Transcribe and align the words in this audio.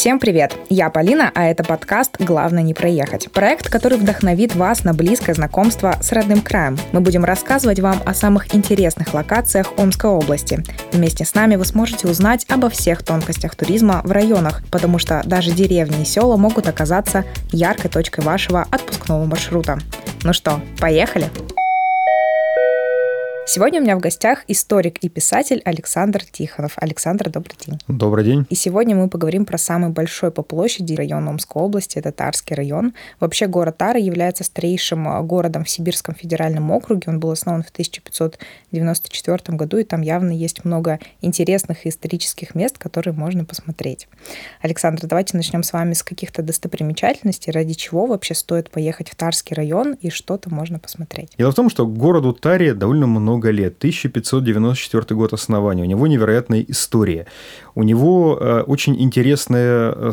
Всем 0.00 0.18
привет! 0.18 0.56
Я 0.70 0.88
Полина, 0.88 1.30
а 1.34 1.44
это 1.44 1.62
подкаст 1.62 2.16
«Главное 2.18 2.62
не 2.62 2.72
проехать». 2.72 3.30
Проект, 3.30 3.68
который 3.68 3.98
вдохновит 3.98 4.54
вас 4.54 4.82
на 4.82 4.94
близкое 4.94 5.34
знакомство 5.34 5.98
с 6.00 6.10
родным 6.12 6.40
краем. 6.40 6.78
Мы 6.92 7.02
будем 7.02 7.22
рассказывать 7.22 7.80
вам 7.80 8.00
о 8.06 8.14
самых 8.14 8.54
интересных 8.54 9.12
локациях 9.12 9.74
Омской 9.76 10.08
области. 10.08 10.64
Вместе 10.90 11.26
с 11.26 11.34
нами 11.34 11.56
вы 11.56 11.66
сможете 11.66 12.08
узнать 12.08 12.46
обо 12.48 12.70
всех 12.70 13.02
тонкостях 13.02 13.54
туризма 13.54 14.00
в 14.02 14.10
районах, 14.10 14.62
потому 14.70 14.98
что 14.98 15.20
даже 15.26 15.50
деревни 15.50 16.00
и 16.00 16.06
села 16.06 16.38
могут 16.38 16.66
оказаться 16.66 17.26
яркой 17.52 17.90
точкой 17.90 18.24
вашего 18.24 18.66
отпускного 18.70 19.26
маршрута. 19.26 19.78
Ну 20.22 20.32
что, 20.32 20.62
поехали? 20.78 21.26
Сегодня 23.46 23.80
у 23.80 23.82
меня 23.82 23.96
в 23.96 24.00
гостях 24.00 24.44
историк 24.46 24.98
и 24.98 25.08
писатель 25.08 25.60
Александр 25.64 26.22
Тихонов. 26.24 26.74
Александр, 26.76 27.30
добрый 27.30 27.56
день. 27.66 27.78
Добрый 27.88 28.24
день. 28.24 28.46
И 28.48 28.54
сегодня 28.54 28.94
мы 28.94 29.08
поговорим 29.08 29.44
про 29.44 29.58
самый 29.58 29.90
большой 29.90 30.30
по 30.30 30.42
площади 30.42 30.94
район 30.94 31.26
Омской 31.26 31.60
области, 31.60 31.98
это 31.98 32.12
Тарский 32.12 32.54
район. 32.54 32.92
Вообще 33.18 33.48
город 33.48 33.78
Тара 33.78 33.98
является 33.98 34.44
старейшим 34.44 35.08
э, 35.08 35.22
городом 35.22 35.64
в 35.64 35.70
Сибирском 35.70 36.14
федеральном 36.14 36.70
округе. 36.70 37.08
Он 37.08 37.18
был 37.18 37.30
основан 37.30 37.64
в 37.64 37.70
1594 37.70 39.56
году, 39.56 39.78
и 39.78 39.84
там 39.84 40.02
явно 40.02 40.30
есть 40.30 40.64
много 40.64 41.00
интересных 41.20 41.86
исторических 41.86 42.54
мест, 42.54 42.78
которые 42.78 43.14
можно 43.14 43.44
посмотреть. 43.44 44.06
Александр, 44.60 45.06
давайте 45.06 45.36
начнем 45.36 45.64
с 45.64 45.72
вами 45.72 45.94
с 45.94 46.04
каких-то 46.04 46.42
достопримечательностей, 46.42 47.52
ради 47.52 47.74
чего 47.74 48.06
вообще 48.06 48.34
стоит 48.34 48.70
поехать 48.70 49.08
в 49.08 49.16
Тарский 49.16 49.56
район 49.56 49.94
и 49.94 50.10
что-то 50.10 50.54
можно 50.54 50.78
посмотреть. 50.78 51.32
Дело 51.36 51.50
в 51.50 51.56
том, 51.56 51.68
что 51.68 51.86
городу 51.86 52.32
Таре 52.32 52.74
довольно 52.74 53.06
много 53.06 53.29
много 53.30 53.50
лет. 53.50 53.76
1594 53.78 55.16
год 55.16 55.32
основания. 55.32 55.82
У 55.82 55.86
него 55.86 56.06
невероятная 56.06 56.64
история. 56.68 57.26
У 57.74 57.82
него 57.82 58.36
э, 58.40 58.62
очень 58.66 59.00
интересное, 59.00 59.92
э, 59.92 60.12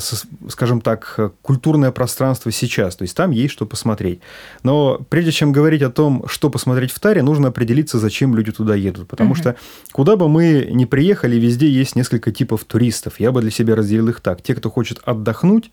скажем 0.50 0.82
так, 0.82 1.20
культурное 1.42 1.92
пространство 1.92 2.52
сейчас. 2.52 2.96
То 2.96 3.04
есть 3.04 3.16
там 3.18 3.32
есть 3.32 3.54
что 3.54 3.66
посмотреть. 3.66 4.20
Но 4.64 5.02
прежде 5.10 5.32
чем 5.32 5.52
говорить 5.52 5.82
о 5.82 5.90
том, 5.90 6.26
что 6.28 6.50
посмотреть 6.50 6.92
в 6.92 7.00
Таре, 7.00 7.24
нужно 7.24 7.48
определиться, 7.48 7.98
зачем 7.98 8.36
люди 8.36 8.52
туда 8.52 8.76
едут. 8.76 9.08
Потому 9.08 9.32
угу. 9.32 9.40
что 9.40 9.56
куда 9.92 10.16
бы 10.16 10.30
мы 10.30 10.70
ни 10.72 10.86
приехали, 10.86 11.38
везде 11.38 11.68
есть 11.68 11.96
несколько 11.96 12.32
типов 12.32 12.64
туристов. 12.66 13.20
Я 13.20 13.32
бы 13.32 13.42
для 13.42 13.52
себя 13.52 13.76
разделил 13.76 14.10
их 14.10 14.22
так. 14.22 14.42
Те, 14.42 14.54
кто 14.54 14.70
хочет 14.70 15.00
отдохнуть, 15.06 15.72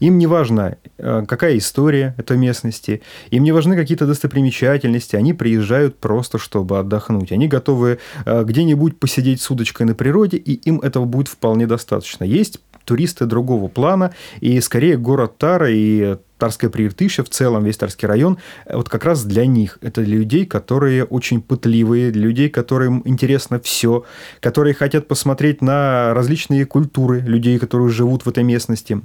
им 0.00 0.18
не 0.18 0.26
важно, 0.26 0.76
э, 0.98 1.24
какая 1.26 1.58
история 1.58 2.14
этой 2.18 2.36
местности, 2.36 3.02
им 3.30 3.44
не 3.44 3.52
важны 3.52 3.76
какие-то 3.76 4.06
достопримечательности, 4.06 5.16
они 5.16 5.32
приезжают 5.32 5.98
просто, 5.98 6.38
чтобы 6.38 6.78
отдохнуть. 6.78 7.32
Они 7.32 7.48
готовы 7.48 7.98
э, 8.24 8.44
где-нибудь 8.44 8.98
посидеть 8.98 9.40
с 9.40 9.50
удочкой 9.50 9.86
на 9.86 9.94
природе, 9.94 10.36
и 10.36 10.52
им 10.52 10.80
этого 10.80 11.04
будет 11.04 11.28
вполне 11.28 11.66
достаточно. 11.66 12.24
Есть 12.24 12.60
туристы 12.84 13.26
другого 13.26 13.68
плана, 13.68 14.14
и 14.40 14.60
скорее 14.60 14.96
город 14.96 15.38
Тара 15.38 15.70
и 15.70 16.16
Тарская 16.38 16.70
Прииртыша, 16.70 17.24
в 17.24 17.30
целом 17.30 17.64
весь 17.64 17.76
Тарский 17.76 18.06
район, 18.06 18.38
э, 18.64 18.76
вот 18.76 18.88
как 18.88 19.04
раз 19.04 19.24
для 19.24 19.46
них. 19.46 19.78
Это 19.80 20.02
для 20.02 20.16
людей, 20.18 20.46
которые 20.46 21.04
очень 21.04 21.42
пытливые, 21.42 22.10
для 22.10 22.22
людей, 22.22 22.48
которым 22.48 23.02
интересно 23.04 23.58
все, 23.60 24.04
которые 24.40 24.74
хотят 24.74 25.08
посмотреть 25.08 25.62
на 25.62 26.14
различные 26.14 26.66
культуры 26.66 27.20
людей, 27.20 27.58
которые 27.58 27.88
живут 27.88 28.24
в 28.24 28.28
этой 28.28 28.44
местности 28.44 29.00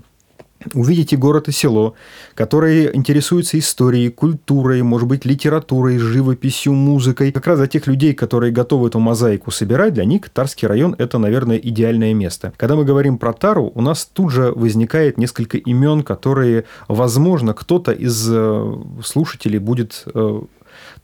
увидите 0.74 1.18
город 1.18 1.48
и 1.48 1.52
село, 1.52 1.96
которые 2.36 2.96
интересуются 2.96 3.58
историей, 3.58 4.10
культурой, 4.10 4.82
может 4.82 5.08
быть, 5.08 5.26
литературой, 5.26 5.98
живописью, 5.98 6.74
музыкой. 6.74 7.32
Как 7.32 7.48
раз 7.48 7.60
для 7.60 7.68
тех 7.68 7.88
людей, 7.88 8.14
которые 8.14 8.52
готовы 8.52 8.88
эту 8.88 9.00
мозаику 9.00 9.52
собирать, 9.52 9.94
для 9.94 10.06
них 10.06 10.30
Тарский 10.30 10.68
район– 10.68 10.96
это, 10.98 11.18
наверное, 11.18 11.58
идеальное 11.58 12.14
место. 12.14 12.54
Когда 12.58 12.76
мы 12.76 12.86
говорим 12.86 13.18
про 13.18 13.34
Тару, 13.34 13.72
у 13.74 13.82
нас 13.82 14.06
тут 14.06 14.32
же 14.32 14.52
возникает 14.52 15.18
несколько 15.18 15.58
имен, 15.58 16.04
которые, 16.04 16.66
возможно, 16.88 17.54
кто-то 17.54 17.92
из 17.92 18.28
э, 18.30 18.74
слушателей 19.04 19.60
будет 19.60 20.04
э, 20.14 20.42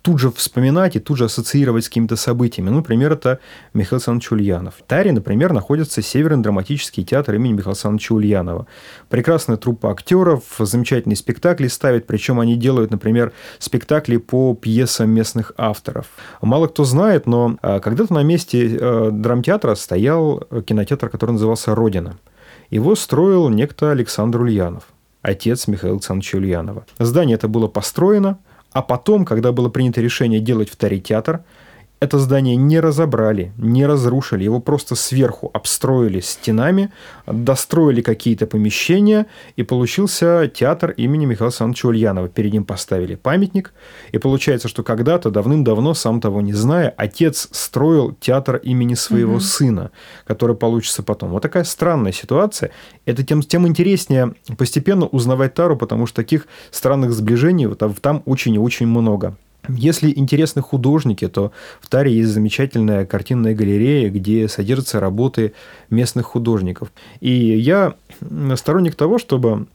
тут 0.08 0.20
же 0.20 0.32
вспоминать 0.32 0.96
и 0.96 1.02
тут 1.02 1.18
же 1.18 1.26
ассоциировать 1.26 1.84
с 1.84 1.90
какими-то 1.90 2.16
событиями. 2.16 2.70
Ну, 2.70 2.78
например, 2.78 3.12
это 3.12 3.40
Михаил 3.74 3.98
Александрович 3.98 4.32
Ульянов. 4.32 4.76
В 4.76 4.84
Таре, 4.84 5.12
например, 5.12 5.52
находится 5.52 6.02
Северный 6.02 6.42
драматический 6.42 7.04
театр 7.04 7.36
имени 7.36 7.52
Михаила 7.52 7.72
Александровича 7.72 8.16
Ульянова. 8.16 8.68
Прекрасная 9.10 9.58
труппа 9.58 9.92
актеров, 9.92 10.44
замечательные 10.60 11.18
спектакли 11.18 11.68
ставят, 11.68 12.08
причем 12.08 12.40
они 12.40 12.56
делают, 12.56 12.90
например, 12.90 13.34
спектакли 13.60 14.16
по 14.16 14.56
пьесам 14.56 15.10
местных 15.10 15.52
авторов. 15.58 16.06
Мало 16.42 16.68
кто 16.68 16.86
знает, 16.86 17.28
но 17.28 17.58
а, 17.62 17.82
когда-то 17.82 18.14
на 18.14 18.24
месте 18.24 18.78
э, 18.80 19.10
драмтеатра 19.12 19.76
стоял 19.76 20.40
кинотеатр, 20.66 21.10
который 21.10 21.32
назывался 21.32 21.76
«Родина». 21.76 22.18
Его 22.70 22.96
строил 22.96 23.50
некто 23.50 23.92
Александр 23.92 24.40
Ульянов 24.40 24.86
отец 25.22 25.68
Михаила 25.68 25.96
Александровича 25.96 26.38
Ульянова. 26.38 26.86
Здание 27.00 27.36
это 27.36 27.48
было 27.48 27.68
построено 27.68 28.40
а 28.78 28.84
потом, 28.84 29.26
когда 29.26 29.52
было 29.52 29.70
принято 29.70 30.02
решение 30.02 30.40
делать 30.40 30.70
в 30.70 30.76
Таре 30.76 31.00
театр, 31.00 31.44
это 32.00 32.20
здание 32.20 32.56
не 32.56 32.80
разобрали, 32.80 33.52
не 33.58 33.86
разрушили, 33.86 34.44
его 34.44 34.60
просто 34.60 34.96
сверху 34.96 35.50
обстроили 35.54 36.20
стенами, 36.20 36.92
достроили 37.26 38.02
какие-то 38.02 38.46
помещения, 38.46 39.26
и 39.56 39.64
получился 39.64 40.52
театр 40.54 40.92
имени 40.92 41.26
Михаила 41.26 41.48
Александровича 41.48 41.88
Ульянова. 41.88 42.30
Перед 42.30 42.54
ним 42.54 42.66
поставили 42.66 43.16
памятник, 43.16 43.74
и 44.12 44.20
получается, 44.20 44.68
что 44.68 44.84
когда-то, 44.84 45.32
давным-давно, 45.32 45.96
сам 45.96 46.22
того 46.22 46.42
не 46.42 46.54
зная, 46.54 46.94
отец 46.96 47.48
строил 47.52 48.16
театр 48.20 48.58
имени 48.58 48.94
своего 48.94 49.34
угу. 49.34 49.42
сына, 49.42 49.92
который 50.26 50.56
получится 50.56 51.02
потом. 51.02 51.32
Вот 51.32 51.42
такая 51.42 51.64
странная 51.64 52.12
ситуация. 52.12 52.70
Это 53.06 53.24
тем, 53.24 53.42
тем 53.42 53.68
интереснее 53.68 54.36
постепенно 54.58 55.08
узнавать 55.08 55.56
Тару, 55.56 55.76
потому 55.76 56.06
что 56.06 56.18
таких 56.18 56.48
странных 56.70 57.12
сближений 57.14 57.68
там 58.02 58.22
очень 58.26 58.54
и 58.56 58.60
очень 58.60 58.88
много. 58.88 59.36
Если 59.68 60.12
интересны 60.16 60.62
художники, 60.62 61.28
то 61.28 61.52
в 61.82 61.88
Таре 61.88 62.14
есть 62.14 62.30
замечательная 62.30 63.06
картинная 63.06 63.56
галерея, 63.56 64.10
где 64.10 64.48
содержатся 64.48 65.00
работы 65.00 65.54
местных 65.90 66.26
художников. 66.26 66.92
И 67.20 67.32
я 67.32 67.96
сторонник 68.56 68.96
того, 68.96 69.18
чтобы 69.18 69.68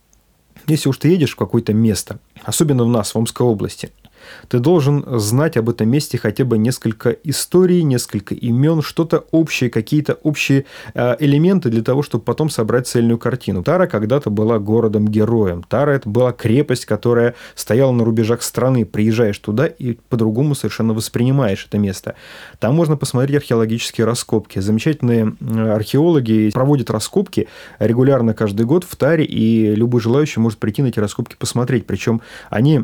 если 0.66 0.88
уж 0.88 0.98
ты 0.98 1.08
едешь 1.08 1.32
в 1.32 1.36
какое-то 1.36 1.72
место, 1.72 2.18
особенно 2.44 2.84
у 2.84 2.88
нас 2.88 3.14
в 3.14 3.18
Омской 3.18 3.46
области– 3.46 3.90
ты 4.48 4.58
должен 4.58 5.04
знать 5.18 5.56
об 5.56 5.68
этом 5.68 5.88
месте 5.88 6.18
хотя 6.18 6.44
бы 6.44 6.58
несколько 6.58 7.10
историй, 7.10 7.82
несколько 7.82 8.34
имен, 8.34 8.82
что-то 8.82 9.24
общее, 9.30 9.70
какие-то 9.70 10.14
общие 10.22 10.64
э, 10.94 11.16
элементы 11.18 11.70
для 11.70 11.82
того, 11.82 12.02
чтобы 12.02 12.24
потом 12.24 12.50
собрать 12.50 12.86
цельную 12.86 13.18
картину. 13.18 13.62
Тара 13.62 13.86
когда-то 13.86 14.30
была 14.30 14.58
городом-героем. 14.58 15.62
Тара– 15.62 15.90
это 15.92 16.08
была 16.08 16.32
крепость, 16.32 16.86
которая 16.86 17.34
стояла 17.54 17.92
на 17.92 18.04
рубежах 18.04 18.42
страны. 18.42 18.84
Приезжаешь 18.84 19.38
туда 19.38 19.66
и 19.66 19.94
по-другому 20.08 20.54
совершенно 20.54 20.94
воспринимаешь 20.94 21.66
это 21.68 21.78
место. 21.78 22.14
Там 22.58 22.74
можно 22.74 22.96
посмотреть 22.96 23.36
археологические 23.36 24.04
раскопки. 24.04 24.58
Замечательные 24.58 25.34
археологи 25.40 26.50
проводят 26.52 26.90
раскопки 26.90 27.48
регулярно 27.78 28.34
каждый 28.34 28.66
год 28.66 28.84
в 28.84 28.96
Таре, 28.96 29.24
и 29.24 29.74
любой 29.74 30.00
желающий 30.00 30.40
может 30.40 30.58
прийти 30.58 30.82
на 30.82 30.88
эти 30.88 31.00
раскопки 31.00 31.36
посмотреть. 31.38 31.86
Причем 31.86 32.20
они 32.50 32.82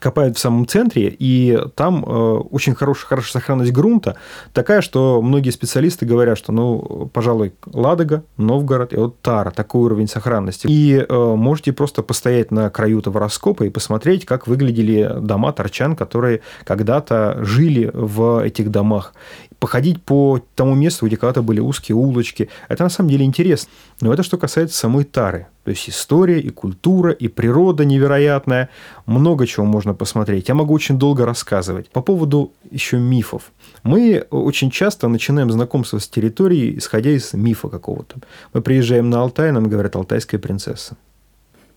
копают 0.00 0.36
в 0.36 0.40
самом 0.40 0.66
центре, 0.66 1.14
и 1.18 1.58
там 1.74 2.04
э, 2.04 2.08
очень 2.08 2.74
хорошая, 2.74 3.08
хорошая 3.08 3.32
сохранность 3.32 3.72
грунта, 3.72 4.16
такая, 4.52 4.80
что 4.80 5.20
многие 5.22 5.50
специалисты 5.50 6.06
говорят, 6.06 6.38
что, 6.38 6.52
ну, 6.52 7.10
пожалуй, 7.12 7.54
Ладога, 7.72 8.24
Новгород 8.36 8.92
и 8.92 8.96
вот 8.96 9.20
Тара, 9.20 9.50
такой 9.50 9.82
уровень 9.82 10.08
сохранности. 10.08 10.66
И 10.68 10.96
э, 10.96 11.34
можете 11.34 11.72
просто 11.72 12.02
постоять 12.02 12.50
на 12.50 12.70
краю 12.70 13.00
этого 13.00 13.20
раскопа 13.20 13.64
и 13.64 13.70
посмотреть, 13.70 14.24
как 14.24 14.46
выглядели 14.46 15.10
дома 15.20 15.52
торчан, 15.52 15.96
которые 15.96 16.40
когда-то 16.64 17.38
жили 17.44 17.90
в 17.92 18.44
этих 18.44 18.70
домах 18.70 19.12
походить 19.58 20.02
по 20.02 20.40
тому 20.54 20.74
месту, 20.74 21.06
где 21.06 21.16
когда-то 21.16 21.42
были 21.42 21.60
узкие 21.60 21.96
улочки. 21.96 22.48
Это 22.68 22.84
на 22.84 22.90
самом 22.90 23.10
деле 23.10 23.24
интересно. 23.24 23.70
Но 24.00 24.12
это 24.12 24.22
что 24.22 24.38
касается 24.38 24.76
самой 24.76 25.04
Тары. 25.04 25.48
То 25.64 25.70
есть 25.70 25.88
история 25.88 26.40
и 26.40 26.50
культура, 26.50 27.12
и 27.12 27.28
природа 27.28 27.84
невероятная. 27.84 28.68
Много 29.06 29.46
чего 29.46 29.66
можно 29.66 29.94
посмотреть. 29.94 30.48
Я 30.48 30.54
могу 30.54 30.72
очень 30.72 30.98
долго 30.98 31.26
рассказывать. 31.26 31.90
По 31.90 32.00
поводу 32.00 32.52
еще 32.70 32.98
мифов. 32.98 33.52
Мы 33.82 34.24
очень 34.30 34.70
часто 34.70 35.08
начинаем 35.08 35.50
знакомство 35.50 35.98
с 35.98 36.08
территорией, 36.08 36.78
исходя 36.78 37.10
из 37.10 37.32
мифа 37.32 37.68
какого-то. 37.68 38.16
Мы 38.54 38.62
приезжаем 38.62 39.10
на 39.10 39.20
Алтай, 39.20 39.52
нам 39.52 39.68
говорят 39.68 39.96
«Алтайская 39.96 40.40
принцесса». 40.40 40.96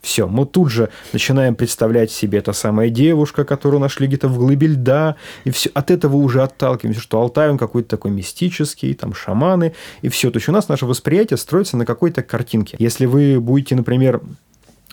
Все, 0.02 0.28
мы 0.28 0.48
тут 0.48 0.72
же 0.72 0.90
начинаем 1.14 1.54
представлять 1.54 2.12
себе 2.12 2.42
та 2.42 2.54
самая 2.54 2.90
девушка, 2.90 3.46
которую 3.46 3.80
нашли 3.80 4.08
где-то 4.08 4.30
в 4.30 4.38
глыбе 4.38 4.68
льда, 4.68 5.16
и 5.44 5.52
все 5.52 5.70
от 5.74 5.92
этого 5.92 6.18
уже 6.18 6.42
отталкиваемся, 6.42 7.02
что 7.02 7.20
Алтай 7.22 7.50
он 7.52 7.58
какой-то 7.60 7.90
такой 7.90 8.10
мистический, 8.10 8.96
там 8.96 9.14
шаманы, 9.14 9.74
и 10.02 10.10
все. 10.10 10.32
То 10.32 10.38
есть 10.38 10.50
у 10.50 10.52
нас 10.52 10.70
наше 10.70 10.88
восприятие 10.88 11.38
строится 11.38 11.78
на 11.78 11.86
какой-то 11.86 12.24
картинке. 12.24 12.78
Если 12.80 13.06
вы 13.06 13.40
будете, 13.40 13.76
например, 13.76 14.22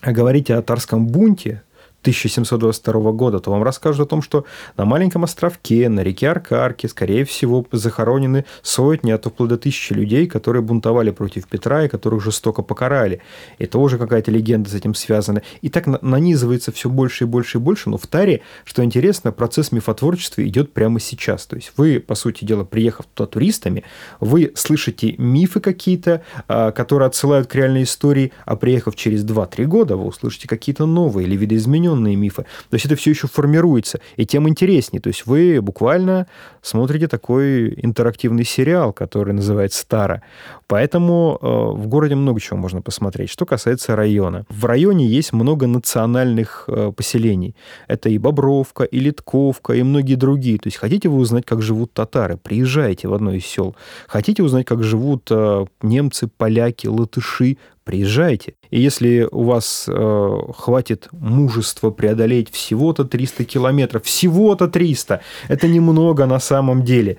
говорить 0.02 0.50
о 0.50 0.60
Тарском 0.60 1.06
бунте, 1.06 1.62
1722 2.02 3.12
года, 3.12 3.40
то 3.40 3.50
вам 3.50 3.62
расскажут 3.62 4.06
о 4.06 4.08
том, 4.08 4.22
что 4.22 4.44
на 4.76 4.84
маленьком 4.84 5.24
островке, 5.24 5.88
на 5.88 6.00
реке 6.00 6.30
Аркарке, 6.30 6.88
скорее 6.88 7.24
всего, 7.24 7.66
захоронены 7.72 8.44
сотни, 8.62 9.10
а 9.10 9.18
то 9.18 9.30
вплоть 9.30 9.48
до 9.48 9.58
тысячи 9.58 9.92
людей, 9.92 10.26
которые 10.26 10.62
бунтовали 10.62 11.10
против 11.10 11.48
Петра 11.48 11.84
и 11.84 11.88
которых 11.88 12.22
жестоко 12.22 12.62
покарали. 12.62 13.20
И 13.58 13.66
тоже 13.66 13.98
какая-то 13.98 14.30
легенда 14.30 14.70
с 14.70 14.74
этим 14.74 14.94
связана. 14.94 15.42
И 15.60 15.68
так 15.68 15.86
нанизывается 16.02 16.70
все 16.70 16.88
больше 16.88 17.24
и 17.24 17.26
больше 17.26 17.58
и 17.58 17.60
больше. 17.60 17.90
Но 17.90 17.98
в 17.98 18.06
Таре, 18.06 18.42
что 18.64 18.84
интересно, 18.84 19.32
процесс 19.32 19.72
мифотворчества 19.72 20.46
идет 20.46 20.72
прямо 20.72 21.00
сейчас. 21.00 21.46
То 21.46 21.56
есть 21.56 21.72
вы, 21.76 21.98
по 21.98 22.14
сути 22.14 22.44
дела, 22.44 22.64
приехав 22.64 23.06
туда 23.06 23.26
туристами, 23.26 23.82
вы 24.20 24.52
слышите 24.54 25.16
мифы 25.18 25.60
какие-то, 25.60 26.22
а, 26.46 26.70
которые 26.70 27.08
отсылают 27.08 27.48
к 27.48 27.54
реальной 27.56 27.82
истории, 27.82 28.32
а 28.44 28.54
приехав 28.56 28.94
через 28.94 29.24
2-3 29.24 29.64
года, 29.64 29.96
вы 29.96 30.06
услышите 30.06 30.46
какие-то 30.46 30.86
новые 30.86 31.26
или 31.26 31.36
видоизмененные 31.36 31.87
определенные 31.88 32.16
мифы. 32.16 32.42
То 32.70 32.74
есть 32.74 32.86
это 32.86 32.96
все 32.96 33.10
еще 33.10 33.26
формируется, 33.26 34.00
и 34.16 34.26
тем 34.26 34.48
интереснее. 34.48 35.00
То 35.00 35.08
есть 35.08 35.26
вы 35.26 35.60
буквально 35.60 36.26
смотрите 36.62 37.08
такой 37.08 37.74
интерактивный 37.82 38.44
сериал, 38.44 38.92
который 38.92 39.34
называется 39.34 39.86
«Тара». 39.86 40.22
Поэтому 40.66 41.38
э, 41.40 41.46
в 41.46 41.86
городе 41.86 42.14
много 42.14 42.40
чего 42.40 42.58
можно 42.58 42.82
посмотреть. 42.82 43.30
Что 43.30 43.46
касается 43.46 43.96
района. 43.96 44.44
В 44.50 44.66
районе 44.66 45.06
есть 45.06 45.32
много 45.32 45.66
национальных 45.66 46.64
э, 46.68 46.92
поселений. 46.94 47.54
Это 47.88 48.10
и 48.10 48.18
Бобровка, 48.18 48.84
и 48.84 48.98
Литковка, 49.00 49.72
и 49.72 49.82
многие 49.82 50.16
другие. 50.16 50.58
То 50.58 50.66
есть 50.66 50.76
хотите 50.76 51.08
вы 51.08 51.16
узнать, 51.16 51.46
как 51.46 51.62
живут 51.62 51.92
татары, 51.94 52.36
приезжайте 52.36 53.08
в 53.08 53.14
одно 53.14 53.32
из 53.32 53.46
сел. 53.46 53.74
Хотите 54.08 54.42
узнать, 54.42 54.66
как 54.66 54.82
живут 54.82 55.28
э, 55.30 55.66
немцы, 55.82 56.28
поляки, 56.36 56.86
латыши, 56.86 57.56
приезжайте. 57.88 58.52
И 58.68 58.78
если 58.78 59.26
у 59.32 59.44
вас 59.44 59.86
э, 59.88 60.38
хватит 60.54 61.08
мужества 61.10 61.90
преодолеть 61.90 62.50
всего-то 62.50 63.04
300 63.04 63.44
километров, 63.44 64.04
всего-то 64.04 64.68
300, 64.68 65.22
это 65.48 65.68
немного 65.68 66.26
на 66.26 66.38
самом 66.38 66.84
деле, 66.84 67.16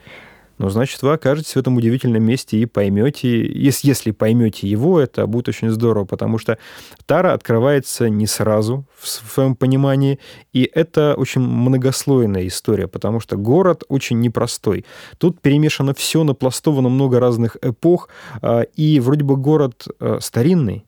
но 0.60 0.70
значит, 0.70 1.02
вы 1.02 1.14
окажетесь 1.14 1.54
в 1.54 1.58
этом 1.58 1.78
удивительном 1.78 2.22
месте 2.22 2.58
и 2.58 2.66
поймете, 2.66 3.50
если, 3.50 4.12
поймете 4.12 4.68
его, 4.68 5.00
это 5.00 5.26
будет 5.26 5.48
очень 5.48 5.70
здорово, 5.70 6.04
потому 6.04 6.38
что 6.38 6.58
Тара 7.06 7.34
открывается 7.34 8.10
не 8.10 8.28
сразу 8.28 8.86
в 9.00 9.08
своем 9.08 9.56
понимании, 9.56 10.20
и 10.52 10.70
это 10.72 11.16
очень 11.18 11.42
многослойная 11.42 12.46
история, 12.46 12.88
потому 12.88 13.22
что 13.22 13.38
город 13.38 13.84
очень 13.88 14.20
непростой. 14.20 14.86
Тут 15.18 15.42
перемешано 15.42 15.94
все, 15.94 16.26
напластовано 16.26 16.90
много 16.90 17.22
разных 17.22 17.56
эпох, 17.62 18.10
а, 18.42 18.62
и 18.62 19.00
вроде 19.00 19.24
бы 19.24 19.38
город 19.38 19.88
э, 20.02 20.18
старинный, 20.22 20.86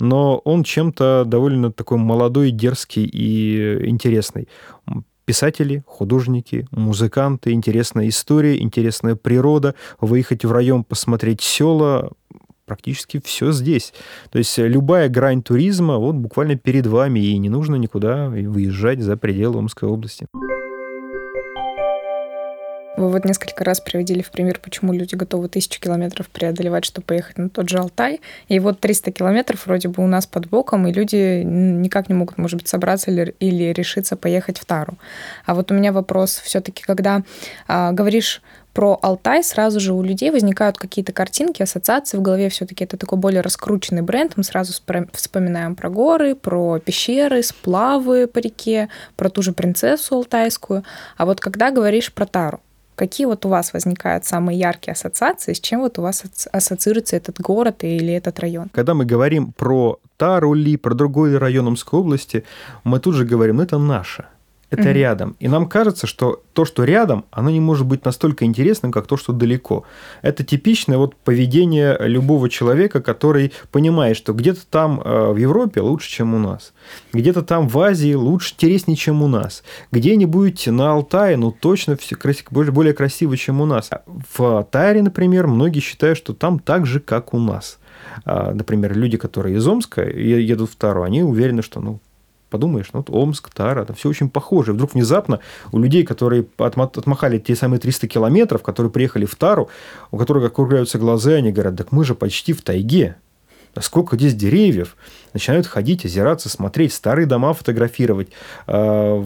но 0.00 0.38
он 0.38 0.64
чем-то 0.64 1.22
довольно 1.24 1.70
такой 1.70 1.98
молодой, 1.98 2.50
дерзкий 2.50 3.04
и 3.04 3.88
интересный 3.88 4.48
писатели, 5.26 5.84
художники, 5.86 6.66
музыканты, 6.70 7.52
интересная 7.52 8.08
история, 8.08 8.58
интересная 8.62 9.16
природа, 9.16 9.74
выехать 10.00 10.46
в 10.46 10.52
район, 10.52 10.84
посмотреть 10.84 11.42
села, 11.42 12.12
практически 12.64 13.20
все 13.22 13.52
здесь. 13.52 13.92
То 14.30 14.38
есть 14.38 14.56
любая 14.56 15.08
грань 15.08 15.42
туризма 15.42 15.98
вот 15.98 16.14
буквально 16.14 16.56
перед 16.56 16.86
вами, 16.86 17.20
и 17.20 17.36
не 17.38 17.48
нужно 17.48 17.76
никуда 17.76 18.28
выезжать 18.28 19.00
за 19.00 19.16
пределы 19.16 19.58
Омской 19.58 19.88
области. 19.88 20.26
Вы 22.96 23.10
вот 23.10 23.26
несколько 23.26 23.62
раз 23.62 23.80
приводили 23.80 24.22
в 24.22 24.30
пример, 24.30 24.58
почему 24.58 24.94
люди 24.94 25.14
готовы 25.14 25.48
тысячу 25.48 25.80
километров 25.80 26.28
преодолевать, 26.30 26.86
чтобы 26.86 27.06
поехать 27.06 27.36
на 27.36 27.50
тот 27.50 27.68
же 27.68 27.78
Алтай. 27.78 28.20
И 28.48 28.58
вот 28.58 28.80
300 28.80 29.12
километров 29.12 29.66
вроде 29.66 29.88
бы 29.88 30.02
у 30.02 30.06
нас 30.06 30.26
под 30.26 30.48
боком, 30.48 30.86
и 30.86 30.92
люди 30.92 31.42
никак 31.42 32.08
не 32.08 32.14
могут, 32.14 32.38
может 32.38 32.58
быть, 32.58 32.68
собраться 32.68 33.10
или, 33.10 33.34
или 33.38 33.72
решиться 33.72 34.16
поехать 34.16 34.58
в 34.58 34.64
Тару. 34.64 34.96
А 35.44 35.54
вот 35.54 35.70
у 35.70 35.74
меня 35.74 35.92
вопрос 35.92 36.40
все-таки, 36.42 36.82
когда 36.82 37.22
а, 37.68 37.92
говоришь 37.92 38.40
про 38.72 38.98
Алтай, 39.00 39.42
сразу 39.42 39.80
же 39.80 39.94
у 39.94 40.02
людей 40.02 40.30
возникают 40.30 40.76
какие-то 40.76 41.12
картинки, 41.12 41.62
ассоциации 41.62 42.18
в 42.18 42.22
голове. 42.22 42.50
Все-таки 42.50 42.84
это 42.84 42.98
такой 42.98 43.18
более 43.18 43.40
раскрученный 43.40 44.02
бренд. 44.02 44.34
Мы 44.36 44.44
сразу 44.44 44.74
вспоминаем 45.12 45.74
про 45.74 45.88
горы, 45.88 46.34
про 46.34 46.78
пещеры, 46.78 47.42
сплавы 47.42 48.26
по 48.26 48.38
реке, 48.38 48.90
про 49.16 49.30
ту 49.30 49.40
же 49.40 49.52
принцессу 49.52 50.16
алтайскую. 50.16 50.84
А 51.16 51.24
вот 51.24 51.40
когда 51.40 51.70
говоришь 51.70 52.12
про 52.12 52.26
Тару, 52.26 52.60
Какие 52.96 53.26
вот 53.26 53.44
у 53.46 53.48
вас 53.48 53.72
возникают 53.74 54.24
самые 54.24 54.58
яркие 54.58 54.92
ассоциации, 54.92 55.52
с 55.52 55.60
чем 55.60 55.80
вот 55.80 55.98
у 55.98 56.02
вас 56.02 56.24
ассоциируется 56.50 57.16
этот 57.16 57.40
город 57.40 57.84
или 57.84 58.12
этот 58.12 58.40
район? 58.40 58.70
Когда 58.72 58.94
мы 58.94 59.04
говорим 59.04 59.52
про 59.52 60.00
Тарули, 60.16 60.76
про 60.76 60.94
другой 60.94 61.36
район 61.36 61.66
Омской 61.68 62.00
области, 62.00 62.44
мы 62.84 62.98
тут 62.98 63.14
же 63.14 63.26
говорим, 63.26 63.56
ну 63.56 63.62
это 63.62 63.78
наше 63.78 64.24
это 64.70 64.82
угу. 64.82 64.90
рядом. 64.90 65.36
И 65.38 65.48
нам 65.48 65.66
кажется, 65.66 66.06
что 66.06 66.42
то, 66.52 66.64
что 66.64 66.84
рядом, 66.84 67.24
оно 67.30 67.50
не 67.50 67.60
может 67.60 67.86
быть 67.86 68.04
настолько 68.04 68.44
интересным, 68.44 68.90
как 68.90 69.06
то, 69.06 69.16
что 69.16 69.32
далеко. 69.32 69.84
Это 70.22 70.42
типичное 70.42 70.98
вот 70.98 71.14
поведение 71.14 71.96
любого 72.00 72.48
человека, 72.48 73.00
который 73.00 73.52
понимает, 73.70 74.16
что 74.16 74.32
где-то 74.32 74.66
там 74.66 75.00
э, 75.04 75.32
в 75.32 75.36
Европе 75.36 75.80
лучше, 75.80 76.10
чем 76.10 76.34
у 76.34 76.38
нас. 76.38 76.72
Где-то 77.12 77.42
там 77.42 77.68
в 77.68 77.78
Азии 77.78 78.14
лучше, 78.14 78.54
интереснее, 78.54 78.96
чем 78.96 79.22
у 79.22 79.28
нас. 79.28 79.62
Где-нибудь 79.92 80.66
на 80.66 80.92
Алтае, 80.92 81.36
ну, 81.36 81.52
точно 81.52 81.96
все 81.96 82.16
более, 82.50 82.72
более 82.72 82.92
красиво, 82.92 83.36
чем 83.36 83.60
у 83.60 83.66
нас. 83.66 83.90
В 84.36 84.66
Тайре, 84.70 85.02
например, 85.02 85.46
многие 85.46 85.80
считают, 85.80 86.18
что 86.18 86.34
там 86.34 86.58
так 86.58 86.86
же, 86.86 86.98
как 86.98 87.34
у 87.34 87.38
нас. 87.38 87.78
А, 88.24 88.52
например, 88.52 88.96
люди, 88.96 89.16
которые 89.16 89.56
из 89.56 89.66
Омска 89.66 90.02
едут 90.02 90.70
в 90.70 90.76
Тару, 90.76 91.02
они 91.02 91.22
уверены, 91.22 91.62
что 91.62 91.80
ну, 91.80 92.00
подумаешь, 92.50 92.90
ну, 92.92 93.00
вот 93.00 93.10
Омск, 93.10 93.50
Тара, 93.50 93.82
это 93.82 93.94
все 93.94 94.08
очень 94.08 94.30
похоже. 94.30 94.72
Вдруг 94.72 94.94
внезапно 94.94 95.40
у 95.72 95.78
людей, 95.78 96.04
которые 96.04 96.46
отмахали 96.58 97.38
те 97.38 97.56
самые 97.56 97.80
300 97.80 98.08
километров, 98.08 98.62
которые 98.62 98.90
приехали 98.90 99.24
в 99.24 99.34
Тару, 99.34 99.68
у 100.10 100.18
которых 100.18 100.44
округляются 100.44 100.98
глаза, 100.98 101.32
они 101.32 101.52
говорят, 101.52 101.76
так 101.76 101.92
мы 101.92 102.04
же 102.04 102.14
почти 102.14 102.52
в 102.52 102.62
тайге. 102.62 103.16
Сколько 103.80 104.16
здесь 104.16 104.34
деревьев, 104.34 104.96
начинают 105.32 105.66
ходить, 105.66 106.04
озираться, 106.04 106.48
смотреть, 106.48 106.92
старые 106.92 107.26
дома 107.26 107.52
фотографировать, 107.52 108.28
а, 108.66 109.24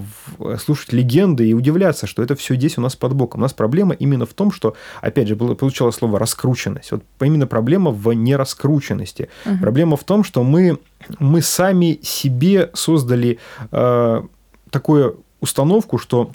слушать 0.58 0.92
легенды 0.92 1.48
и 1.48 1.54
удивляться, 1.54 2.06
что 2.06 2.22
это 2.22 2.34
все 2.34 2.56
здесь 2.56 2.78
у 2.78 2.80
нас 2.80 2.96
под 2.96 3.14
боком. 3.14 3.40
У 3.40 3.42
нас 3.42 3.52
проблема 3.52 3.94
именно 3.94 4.26
в 4.26 4.34
том, 4.34 4.50
что, 4.50 4.74
опять 5.00 5.28
же, 5.28 5.36
было, 5.36 5.56
слово 5.90 6.18
раскрученность. 6.18 6.90
Вот 6.92 7.04
именно 7.20 7.46
проблема 7.46 7.90
в 7.90 8.12
нераскрученности. 8.12 9.28
Угу. 9.46 9.58
Проблема 9.60 9.96
в 9.96 10.04
том, 10.04 10.24
что 10.24 10.42
мы, 10.42 10.78
мы 11.18 11.42
сами 11.42 12.00
себе 12.02 12.70
создали 12.74 13.38
э, 13.70 14.22
такую 14.70 15.24
установку, 15.40 15.98
что 15.98 16.32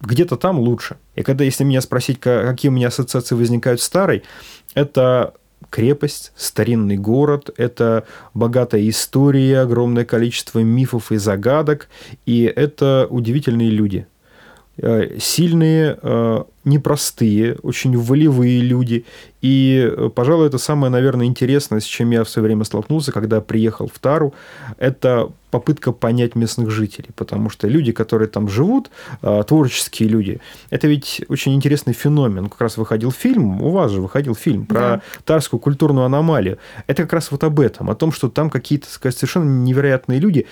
где-то 0.00 0.36
там 0.36 0.58
лучше. 0.58 0.96
И 1.14 1.22
когда, 1.22 1.44
если 1.44 1.64
меня 1.64 1.80
спросить, 1.80 2.18
какие 2.18 2.68
у 2.68 2.72
меня 2.72 2.88
ассоциации 2.88 3.34
возникают 3.34 3.80
с 3.80 3.84
старой, 3.84 4.24
это 4.74 5.34
крепость, 5.70 6.32
старинный 6.36 6.96
город, 6.96 7.50
это 7.56 8.04
богатая 8.34 8.88
история, 8.88 9.60
огромное 9.60 10.04
количество 10.04 10.60
мифов 10.60 11.12
и 11.12 11.16
загадок, 11.16 11.88
и 12.26 12.42
это 12.44 13.06
удивительные 13.10 13.70
люди. 13.70 14.06
Э, 14.78 15.18
сильные, 15.18 15.98
э, 16.00 16.44
непростые, 16.64 17.56
очень 17.62 17.96
волевые 17.96 18.60
люди. 18.60 19.04
И, 19.40 19.92
э, 19.96 20.10
пожалуй, 20.14 20.46
это 20.46 20.58
самое, 20.58 20.90
наверное, 20.90 21.26
интересное, 21.26 21.80
с 21.80 21.84
чем 21.84 22.10
я 22.10 22.24
в 22.24 22.28
свое 22.28 22.46
время 22.46 22.64
столкнулся, 22.64 23.12
когда 23.12 23.40
приехал 23.40 23.90
в 23.92 23.98
Тару, 23.98 24.34
это 24.78 25.30
попытка 25.52 25.92
понять 25.92 26.34
местных 26.34 26.70
жителей, 26.70 27.10
потому 27.14 27.50
что 27.50 27.68
люди, 27.68 27.92
которые 27.92 28.28
там 28.28 28.48
живут, 28.48 28.90
а, 29.20 29.42
творческие 29.42 30.08
люди, 30.08 30.40
это 30.70 30.88
ведь 30.88 31.22
очень 31.28 31.54
интересный 31.54 31.92
феномен. 31.92 32.48
Как 32.48 32.62
раз 32.62 32.78
выходил 32.78 33.12
фильм, 33.12 33.60
у 33.60 33.70
вас 33.70 33.90
же 33.90 34.00
выходил 34.00 34.34
фильм 34.34 34.64
про 34.64 34.80
да. 34.80 35.02
тарскую 35.26 35.60
культурную 35.60 36.06
аномалию. 36.06 36.56
Это 36.86 37.02
как 37.02 37.12
раз 37.12 37.30
вот 37.30 37.44
об 37.44 37.60
этом, 37.60 37.90
о 37.90 37.94
том, 37.94 38.12
что 38.12 38.30
там 38.30 38.48
какие-то 38.48 38.88
сказать, 38.88 39.16
совершенно 39.16 39.44
невероятные 39.44 40.20
люди 40.20 40.46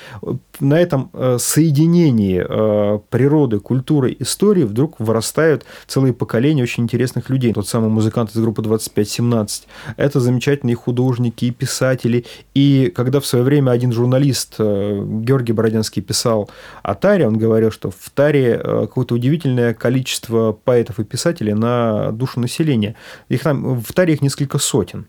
на 0.61 0.79
этом 0.79 1.09
э, 1.14 1.38
соединении 1.40 2.45
э, 2.47 2.99
природы, 3.09 3.59
культуры, 3.59 4.14
истории 4.19 4.64
вдруг 4.64 5.00
вырастают 5.00 5.64
целые 5.87 6.00
поколения 6.12 6.62
очень 6.62 6.85
интересных 6.85 7.30
людей. 7.30 7.52
Тот 7.52 7.69
самый 7.69 7.90
музыкант 7.90 8.30
из 8.35 8.40
группы 8.40 8.62
2517, 8.62 9.69
это 9.97 10.21
замечательные 10.21 10.76
художники 10.76 11.45
и 11.45 11.50
писатели. 11.50 12.25
И 12.54 12.92
когда 12.95 13.21
в 13.21 13.26
свое 13.26 13.45
время 13.45 13.71
один 13.71 13.92
журналист 13.92 14.54
э, 14.59 15.04
Георгий 15.04 15.52
Бородянский 15.52 16.02
писал 16.02 16.50
о 16.83 16.95
Таре, 16.95 17.26
он 17.26 17.38
говорил, 17.38 17.71
что 17.71 17.90
в 17.90 18.11
Таре 18.14 18.61
э, 18.62 18.80
какое-то 18.83 19.14
удивительное 19.14 19.75
количество 19.75 20.52
поэтов 20.52 20.99
и 20.99 21.04
писателей 21.04 21.54
на 21.54 22.11
душу 22.12 22.40
населения. 22.40 22.97
Их 23.28 23.42
там, 23.42 23.80
в 23.80 23.92
Таре 23.92 24.14
их 24.14 24.23
несколько 24.23 24.59
сотен. 24.59 25.07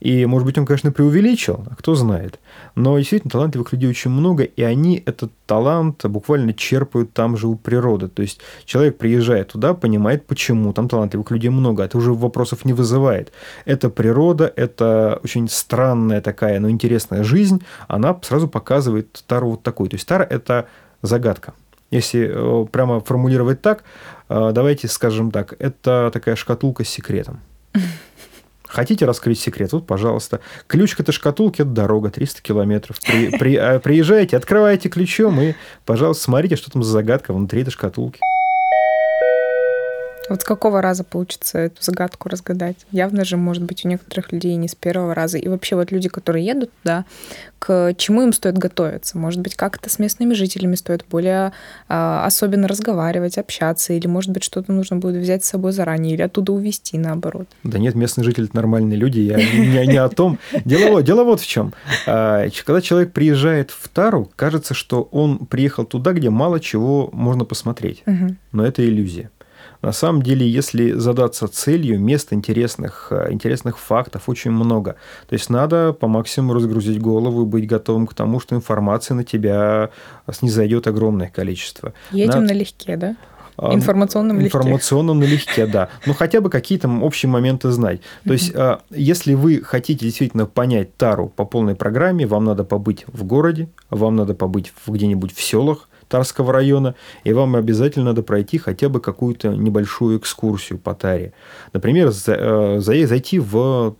И, 0.00 0.24
может 0.24 0.46
быть, 0.46 0.56
он, 0.56 0.64
конечно, 0.64 0.92
преувеличил, 0.92 1.64
а 1.70 1.76
кто 1.76 1.94
знает. 1.94 2.40
Но 2.74 2.98
действительно 2.98 3.30
талантливых 3.30 3.72
людей 3.72 3.88
очень 3.90 4.10
много, 4.10 4.44
и 4.44 4.62
они 4.62 5.02
этот 5.04 5.30
талант 5.46 6.04
буквально 6.06 6.54
черпают 6.54 7.12
там 7.12 7.36
же 7.36 7.46
у 7.48 7.54
природы. 7.54 8.08
То 8.08 8.22
есть 8.22 8.40
человек 8.64 8.96
приезжает 8.96 9.48
туда, 9.48 9.74
понимает, 9.74 10.26
почему 10.26 10.72
там 10.72 10.88
талантливых 10.88 11.30
людей 11.30 11.50
много. 11.50 11.82
Это 11.82 11.98
уже 11.98 12.14
вопросов 12.14 12.64
не 12.64 12.72
вызывает. 12.72 13.32
Это 13.66 13.90
природа, 13.90 14.50
это 14.56 15.20
очень 15.22 15.48
странная 15.48 16.22
такая, 16.22 16.58
но 16.60 16.70
интересная 16.70 17.22
жизнь. 17.22 17.62
Она 17.86 18.18
сразу 18.22 18.48
показывает 18.48 19.22
Тару 19.26 19.50
вот 19.50 19.62
такой. 19.62 19.88
То 19.88 19.96
есть 19.96 20.08
Тара– 20.08 20.24
это 20.30 20.66
загадка. 21.02 21.52
Если 21.90 22.30
э, 22.32 22.66
прямо 22.70 23.00
формулировать 23.00 23.60
так, 23.62 23.84
э, 24.28 24.52
давайте 24.54 24.88
скажем 24.88 25.30
так, 25.30 25.54
это 25.58 26.10
такая 26.12 26.36
шкатулка 26.36 26.84
с 26.84 26.88
секретом. 26.88 27.40
Хотите 28.70 29.04
раскрыть 29.04 29.40
секрет? 29.40 29.72
Вот, 29.72 29.86
пожалуйста. 29.86 30.40
Ключ 30.68 30.94
к 30.94 31.00
этой 31.00 31.12
шкатулке– 31.12 31.62
это 31.64 31.72
дорога, 31.72 32.10
300 32.10 32.40
километров. 32.40 32.98
При, 33.04 33.36
при, 33.36 33.56
э, 33.56 33.80
приезжаете, 33.80 34.36
открываете 34.36 34.88
ключом 34.88 35.40
и, 35.40 35.54
пожалуйста, 35.84 36.22
смотрите, 36.24 36.54
что 36.54 36.70
там 36.70 36.84
за 36.84 36.92
загадка 36.92 37.32
внутри 37.32 37.62
этой 37.62 37.70
шкатулки. 37.70 38.20
Вот 40.30 40.42
с 40.42 40.44
какого 40.44 40.80
раза 40.80 41.02
получится 41.02 41.58
эту 41.58 41.82
загадку 41.82 42.28
разгадать? 42.28 42.76
Явно 42.92 43.24
же, 43.24 43.36
может 43.36 43.64
быть, 43.64 43.84
у 43.84 43.88
некоторых 43.88 44.30
людей 44.30 44.54
не 44.54 44.68
с 44.68 44.76
первого 44.76 45.12
раза. 45.12 45.38
И 45.38 45.48
вообще 45.48 45.74
вот 45.74 45.90
люди, 45.90 46.08
которые 46.08 46.46
едут 46.46 46.70
туда, 46.82 47.04
к 47.58 47.94
чему 47.98 48.22
им 48.22 48.32
стоит 48.32 48.56
готовиться? 48.56 49.18
Может 49.18 49.40
быть, 49.40 49.56
как-то 49.56 49.90
с 49.90 49.98
местными 49.98 50.34
жителями 50.34 50.76
стоит 50.76 51.04
более 51.10 51.52
а, 51.88 52.24
особенно 52.24 52.68
разговаривать, 52.68 53.38
общаться, 53.38 53.92
или, 53.92 54.06
может 54.06 54.30
быть, 54.30 54.44
что-то 54.44 54.72
нужно 54.72 54.98
будет 54.98 55.20
взять 55.20 55.44
с 55.44 55.48
собой 55.48 55.72
заранее, 55.72 56.14
или 56.14 56.22
оттуда 56.22 56.52
увезти, 56.52 56.96
наоборот. 56.96 57.48
Да 57.64 57.80
нет, 57.80 57.96
местные 57.96 58.24
жители– 58.24 58.44
это 58.46 58.54
нормальные 58.54 58.96
люди, 58.96 59.18
я 59.18 59.36
не, 59.36 59.86
не 59.88 59.96
о 59.96 60.08
том. 60.08 60.38
Дело, 60.64 61.02
дело 61.02 61.24
вот 61.24 61.40
в 61.40 61.46
чем. 61.46 61.74
А, 62.06 62.46
когда 62.64 62.80
человек 62.80 63.12
приезжает 63.12 63.72
в 63.72 63.88
Тару, 63.88 64.30
кажется, 64.36 64.74
что 64.74 65.02
он 65.10 65.38
приехал 65.46 65.84
туда, 65.84 66.12
где 66.12 66.30
мало 66.30 66.60
чего 66.60 67.10
можно 67.12 67.44
посмотреть. 67.44 68.04
Но 68.52 68.64
это 68.64 68.86
иллюзия. 68.86 69.28
На 69.82 69.92
самом 69.92 70.22
деле, 70.22 70.48
если 70.48 70.92
задаться 70.92 71.48
целью, 71.48 71.98
мест 71.98 72.32
интересных, 72.32 73.08
э, 73.10 73.32
интересных 73.32 73.78
фактов 73.78 74.28
очень 74.28 74.50
много. 74.50 74.96
То 75.28 75.34
есть 75.34 75.48
надо 75.48 75.92
по 75.92 76.06
максимуму 76.06 76.54
разгрузить 76.54 77.00
голову 77.00 77.42
и 77.42 77.46
быть 77.46 77.66
готовым 77.66 78.06
к 78.06 78.14
тому, 78.14 78.40
что 78.40 78.54
информации 78.54 79.14
на 79.14 79.24
тебя 79.24 79.90
снизойдет 80.30 80.86
огромное 80.86 81.28
количество. 81.28 81.94
Едем 82.10 82.28
надо... 82.28 82.40
налегке, 82.42 82.96
да? 82.96 83.16
Информационном 83.60 84.40
легке. 84.40 84.56
Информационном 84.58 85.18
налегке, 85.18 85.66
да. 85.66 85.88
Но 86.06 86.14
хотя 86.14 86.40
бы 86.40 86.48
какие-то 86.48 86.88
общие 86.88 87.28
моменты 87.28 87.70
знать. 87.70 88.00
То 88.24 88.32
есть, 88.32 88.52
а, 88.54 88.80
если 88.90 89.34
вы 89.34 89.62
хотите 89.62 90.06
действительно 90.06 90.46
понять 90.46 90.96
Тару 90.96 91.28
по 91.28 91.44
полной 91.44 91.74
программе, 91.74 92.26
вам 92.26 92.44
надо 92.44 92.64
побыть 92.64 93.04
в 93.06 93.24
городе, 93.24 93.68
вам 93.90 94.16
надо 94.16 94.34
побыть 94.34 94.72
где-нибудь 94.86 95.34
в 95.34 95.42
селах, 95.42 95.88
Тарского 96.10 96.52
района, 96.52 96.94
и 97.24 97.32
вам 97.32 97.56
обязательно 97.56 98.06
надо 98.06 98.22
пройти 98.22 98.58
хотя 98.58 98.88
бы 98.88 99.00
какую-то 99.00 99.48
небольшую 99.48 100.18
экскурсию 100.18 100.78
по 100.78 100.94
Таре. 100.94 101.32
Например, 101.72 102.10
э, 102.26 102.80
зайти 102.80 103.38
в 103.38 103.94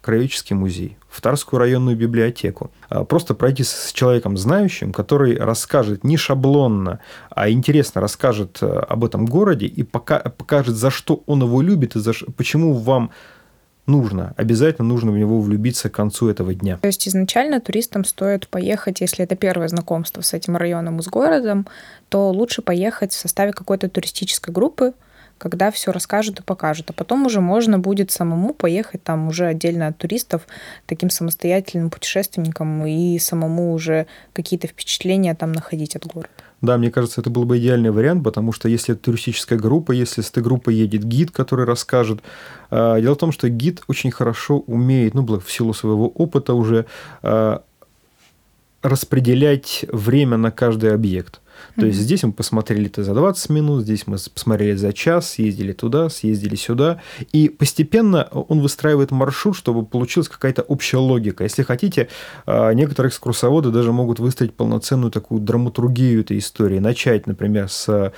краеведческий 0.00 0.54
музей, 0.54 0.96
в 1.08 1.20
Тарскую 1.20 1.58
районную 1.58 1.96
библиотеку. 1.96 2.70
А 2.88 3.04
просто 3.04 3.34
пройти 3.34 3.64
с 3.64 3.90
человеком 3.92 4.36
знающим, 4.36 4.92
который 4.92 5.36
расскажет 5.36 6.04
не 6.04 6.16
шаблонно, 6.16 7.00
а 7.28 7.50
интересно 7.50 8.00
расскажет 8.00 8.58
э, 8.62 8.66
об 8.66 9.04
этом 9.04 9.26
городе 9.26 9.66
и 9.66 9.82
покажет, 9.82 10.76
за 10.76 10.90
что 10.90 11.22
он 11.26 11.42
его 11.42 11.60
любит 11.60 11.96
и 11.96 12.00
за, 12.00 12.12
почему 12.36 12.74
вам 12.74 13.10
нужно, 13.86 14.34
обязательно 14.36 14.88
нужно 14.88 15.12
в 15.12 15.18
него 15.18 15.40
влюбиться 15.40 15.88
к 15.88 15.94
концу 15.94 16.28
этого 16.28 16.54
дня. 16.54 16.78
То 16.78 16.88
есть 16.88 17.06
изначально 17.08 17.60
туристам 17.60 18.04
стоит 18.04 18.48
поехать, 18.48 19.00
если 19.00 19.24
это 19.24 19.36
первое 19.36 19.68
знакомство 19.68 20.20
с 20.20 20.32
этим 20.32 20.56
районом 20.56 20.98
и 20.98 21.02
с 21.02 21.06
городом, 21.06 21.66
то 22.08 22.30
лучше 22.30 22.62
поехать 22.62 23.12
в 23.12 23.18
составе 23.18 23.52
какой-то 23.52 23.88
туристической 23.88 24.52
группы, 24.52 24.92
когда 25.38 25.70
все 25.70 25.92
расскажут 25.92 26.40
и 26.40 26.42
покажут. 26.42 26.90
А 26.90 26.92
потом 26.92 27.26
уже 27.26 27.40
можно 27.40 27.78
будет 27.78 28.10
самому 28.10 28.54
поехать 28.54 29.02
там 29.02 29.28
уже 29.28 29.46
отдельно 29.46 29.88
от 29.88 29.98
туристов, 29.98 30.46
таким 30.86 31.10
самостоятельным 31.10 31.90
путешественником 31.90 32.86
и 32.86 33.18
самому 33.18 33.72
уже 33.72 34.06
какие-то 34.32 34.66
впечатления 34.66 35.34
там 35.34 35.52
находить 35.52 35.96
от 35.96 36.06
города. 36.06 36.30
Да, 36.62 36.78
мне 36.78 36.90
кажется, 36.90 37.20
это 37.20 37.28
был 37.28 37.44
бы 37.44 37.58
идеальный 37.58 37.90
вариант, 37.90 38.24
потому 38.24 38.52
что 38.52 38.68
если 38.68 38.94
это 38.94 39.04
туристическая 39.04 39.58
группа, 39.58 39.92
если 39.92 40.22
с 40.22 40.30
этой 40.30 40.42
группой 40.42 40.74
едет 40.74 41.04
гид, 41.04 41.30
который 41.30 41.66
расскажет. 41.66 42.20
А, 42.70 42.98
дело 42.98 43.14
в 43.14 43.18
том, 43.18 43.30
что 43.30 43.48
гид 43.48 43.82
очень 43.88 44.10
хорошо 44.10 44.60
умеет, 44.60 45.14
ну, 45.14 45.24
в 45.26 45.52
силу 45.52 45.74
своего 45.74 46.08
опыта 46.08 46.54
уже 46.54 46.86
а, 47.22 47.62
распределять 48.82 49.84
время 49.92 50.38
на 50.38 50.50
каждый 50.50 50.94
объект. 50.94 51.40
То 51.74 51.82
mm-hmm. 51.82 51.86
есть 51.86 51.98
здесь 51.98 52.22
мы 52.22 52.32
посмотрели 52.32 52.86
это 52.86 53.04
за 53.04 53.14
20 53.14 53.50
минут, 53.50 53.82
здесь 53.82 54.06
мы 54.06 54.16
посмотрели 54.32 54.76
за 54.76 54.92
час, 54.92 55.30
съездили 55.30 55.72
туда, 55.72 56.08
съездили 56.08 56.56
сюда. 56.56 57.00
И 57.32 57.48
постепенно 57.48 58.24
он 58.32 58.60
выстраивает 58.60 59.10
маршрут, 59.10 59.56
чтобы 59.56 59.84
получилась 59.84 60.28
какая-то 60.28 60.62
общая 60.62 60.98
логика. 60.98 61.44
Если 61.44 61.62
хотите, 61.62 62.08
а, 62.46 62.72
некоторые 62.72 63.10
экскурсоводы 63.10 63.70
даже 63.70 63.92
могут 63.92 64.18
выстроить 64.18 64.54
полноценную 64.54 65.10
такую 65.10 65.40
драматургию 65.40 66.20
этой 66.20 66.38
истории. 66.38 66.78
Начать, 66.78 67.26
например, 67.26 67.68
с 67.68 68.12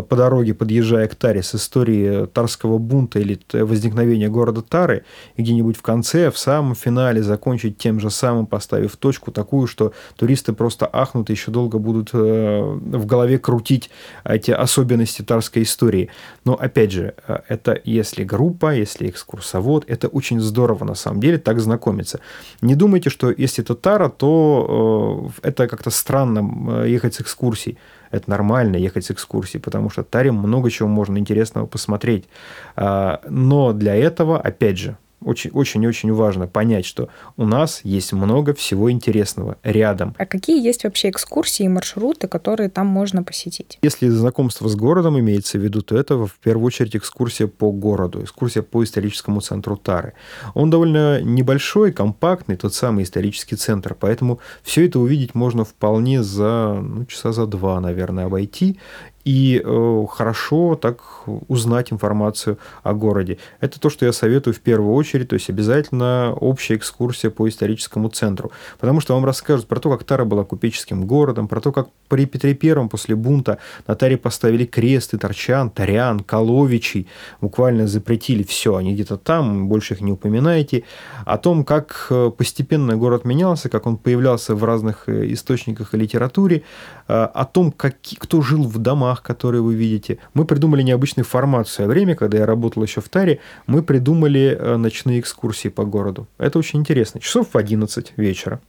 по 0.00 0.16
дороге, 0.16 0.54
подъезжая 0.54 1.06
к 1.06 1.14
Таре, 1.14 1.42
с 1.42 1.54
истории 1.54 2.26
Тарского 2.26 2.78
бунта 2.78 3.18
или 3.18 3.38
возникновения 3.52 4.28
города 4.28 4.62
Тары, 4.62 5.04
где-нибудь 5.36 5.76
в 5.76 5.82
конце, 5.82 6.30
в 6.30 6.38
самом 6.38 6.74
финале 6.74 7.22
закончить 7.22 7.76
тем 7.76 8.00
же 8.00 8.10
самым, 8.10 8.46
поставив 8.46 8.96
точку 8.96 9.30
такую, 9.30 9.66
что 9.66 9.92
туристы 10.16 10.54
просто 10.54 10.88
ахнут 10.90 11.28
и 11.28 11.34
еще 11.34 11.50
долго 11.50 11.78
будут 11.78 12.10
э, 12.14 12.18
в 12.18 13.06
голове 13.06 13.38
крутить 13.38 13.90
эти 14.24 14.50
особенности 14.50 15.22
тарской 15.22 15.62
истории. 15.62 16.08
Но, 16.44 16.54
опять 16.54 16.92
же, 16.92 17.14
э, 17.26 17.40
это 17.48 17.78
если 17.84 18.24
группа, 18.24 18.74
если 18.74 19.10
экскурсовод, 19.10 19.84
это 19.88 20.08
очень 20.08 20.40
здорово 20.40 20.84
на 20.84 20.94
самом 20.94 21.20
деле 21.20 21.36
так 21.38 21.60
знакомиться. 21.60 22.20
Не 22.62 22.74
думайте, 22.74 23.10
что 23.10 23.30
если 23.30 23.62
это 23.62 23.74
Тара, 23.74 24.08
то 24.08 25.30
это 25.42 25.68
как-то 25.68 25.90
странно 25.90 26.84
ехать 26.84 27.14
с 27.14 27.20
экскурсией 27.20 27.78
это 28.12 28.30
нормально 28.30 28.76
ехать 28.76 29.04
с 29.06 29.10
экскурсией, 29.10 29.60
потому 29.60 29.90
что 29.90 30.04
Тарим 30.04 30.36
много 30.36 30.70
чего 30.70 30.88
можно 30.88 31.18
интересного 31.18 31.66
посмотреть. 31.66 32.28
А, 32.76 33.20
но 33.28 33.72
для 33.72 33.96
этого, 33.96 34.38
опять 34.38 34.78
же, 34.78 34.96
очень-очень 35.24 36.12
важно 36.12 36.46
понять, 36.46 36.86
что 36.86 37.08
у 37.36 37.46
нас 37.46 37.80
есть 37.84 38.12
много 38.12 38.54
всего 38.54 38.90
интересного 38.90 39.56
рядом. 39.62 40.14
А 40.18 40.26
какие 40.26 40.64
есть 40.64 40.84
вообще 40.84 41.10
экскурсии 41.10 41.64
и 41.64 41.68
маршруты, 41.68 42.28
которые 42.28 42.68
там 42.68 42.86
можно 42.86 43.22
посетить? 43.22 43.78
Если 43.82 44.08
знакомство 44.08 44.68
с 44.68 44.76
городом 44.76 45.18
имеется 45.18 45.58
в 45.58 45.62
виду, 45.62 45.82
то 45.82 45.96
это 45.96 46.26
в 46.26 46.34
первую 46.42 46.66
очередь 46.66 46.96
экскурсия 46.96 47.46
по 47.46 47.72
городу, 47.72 48.22
экскурсия 48.22 48.62
по 48.62 48.82
историческому 48.82 49.40
центру 49.40 49.76
Тары. 49.76 50.14
Он 50.54 50.70
довольно 50.70 51.20
небольшой, 51.20 51.92
компактный, 51.92 52.56
тот 52.56 52.74
самый 52.74 53.04
исторический 53.04 53.56
центр, 53.56 53.96
поэтому 53.98 54.40
все 54.62 54.86
это 54.86 54.98
увидеть 54.98 55.34
можно 55.34 55.64
вполне 55.64 56.22
за 56.22 56.80
ну, 56.82 57.04
часа 57.06 57.32
за 57.32 57.46
два, 57.46 57.80
наверное, 57.80 58.26
обойти 58.26 58.78
и 59.24 59.62
э, 59.64 60.06
хорошо 60.10 60.74
так 60.74 61.00
узнать 61.48 61.92
информацию 61.92 62.58
о 62.82 62.94
городе. 62.94 63.38
Это 63.60 63.78
то, 63.78 63.90
что 63.90 64.04
я 64.04 64.12
советую 64.12 64.54
в 64.54 64.60
первую 64.60 64.94
очередь, 64.94 65.28
то 65.28 65.34
есть 65.34 65.48
обязательно 65.48 66.34
общая 66.34 66.76
экскурсия 66.76 67.30
по 67.30 67.48
историческому 67.48 68.08
центру, 68.08 68.50
потому 68.80 69.00
что 69.00 69.14
вам 69.14 69.24
расскажут 69.24 69.68
про 69.68 69.78
то, 69.78 69.90
как 69.90 70.04
Тара 70.04 70.24
была 70.24 70.44
купеческим 70.44 71.06
городом, 71.06 71.48
про 71.48 71.60
то, 71.60 71.72
как 71.72 71.88
при 72.08 72.26
Петре 72.26 72.54
Первом 72.54 72.88
после 72.88 73.14
бунта 73.14 73.58
на 73.86 73.94
Таре 73.94 74.16
поставили 74.16 74.64
кресты, 74.64 75.18
торчан, 75.18 75.70
тарян, 75.70 76.20
коловичей, 76.20 77.06
буквально 77.40 77.86
запретили 77.86 78.42
все, 78.42 78.76
они 78.76 78.94
где-то 78.94 79.16
там, 79.16 79.68
больше 79.68 79.94
их 79.94 80.00
не 80.00 80.12
упоминаете, 80.12 80.84
о 81.24 81.38
том, 81.38 81.64
как 81.64 82.08
э, 82.10 82.30
постепенно 82.36 82.96
город 82.96 83.24
менялся, 83.24 83.68
как 83.68 83.86
он 83.86 83.96
появлялся 83.96 84.54
в 84.54 84.64
разных 84.64 85.08
э, 85.08 85.32
источниках 85.32 85.94
и 85.94 85.96
литературе, 85.96 86.62
о 87.06 87.44
том, 87.44 87.72
как, 87.72 87.96
кто 88.18 88.40
жил 88.40 88.62
в 88.64 88.78
домах, 88.78 89.11
домах, 89.12 89.22
которые 89.22 89.62
вы 89.62 89.74
видите. 89.74 90.18
Мы 90.34 90.44
придумали 90.44 90.82
необычный 90.82 91.24
формат 91.24 91.66
в 91.66 91.70
свое 91.70 91.88
время, 91.88 92.14
когда 92.14 92.38
я 92.38 92.46
работал 92.46 92.82
еще 92.82 93.00
в 93.00 93.08
Таре, 93.08 93.38
мы 93.66 93.82
придумали 93.82 94.56
э, 94.58 94.76
ночные 94.76 95.20
экскурсии 95.20 95.70
по 95.70 95.84
городу. 95.84 96.26
Это 96.38 96.58
очень 96.58 96.80
интересно. 96.80 97.20
Часов 97.20 97.48
в 97.52 97.56
11 97.56 98.12
вечера 98.16 98.60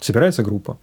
собирается 0.00 0.42
группа. 0.42 0.78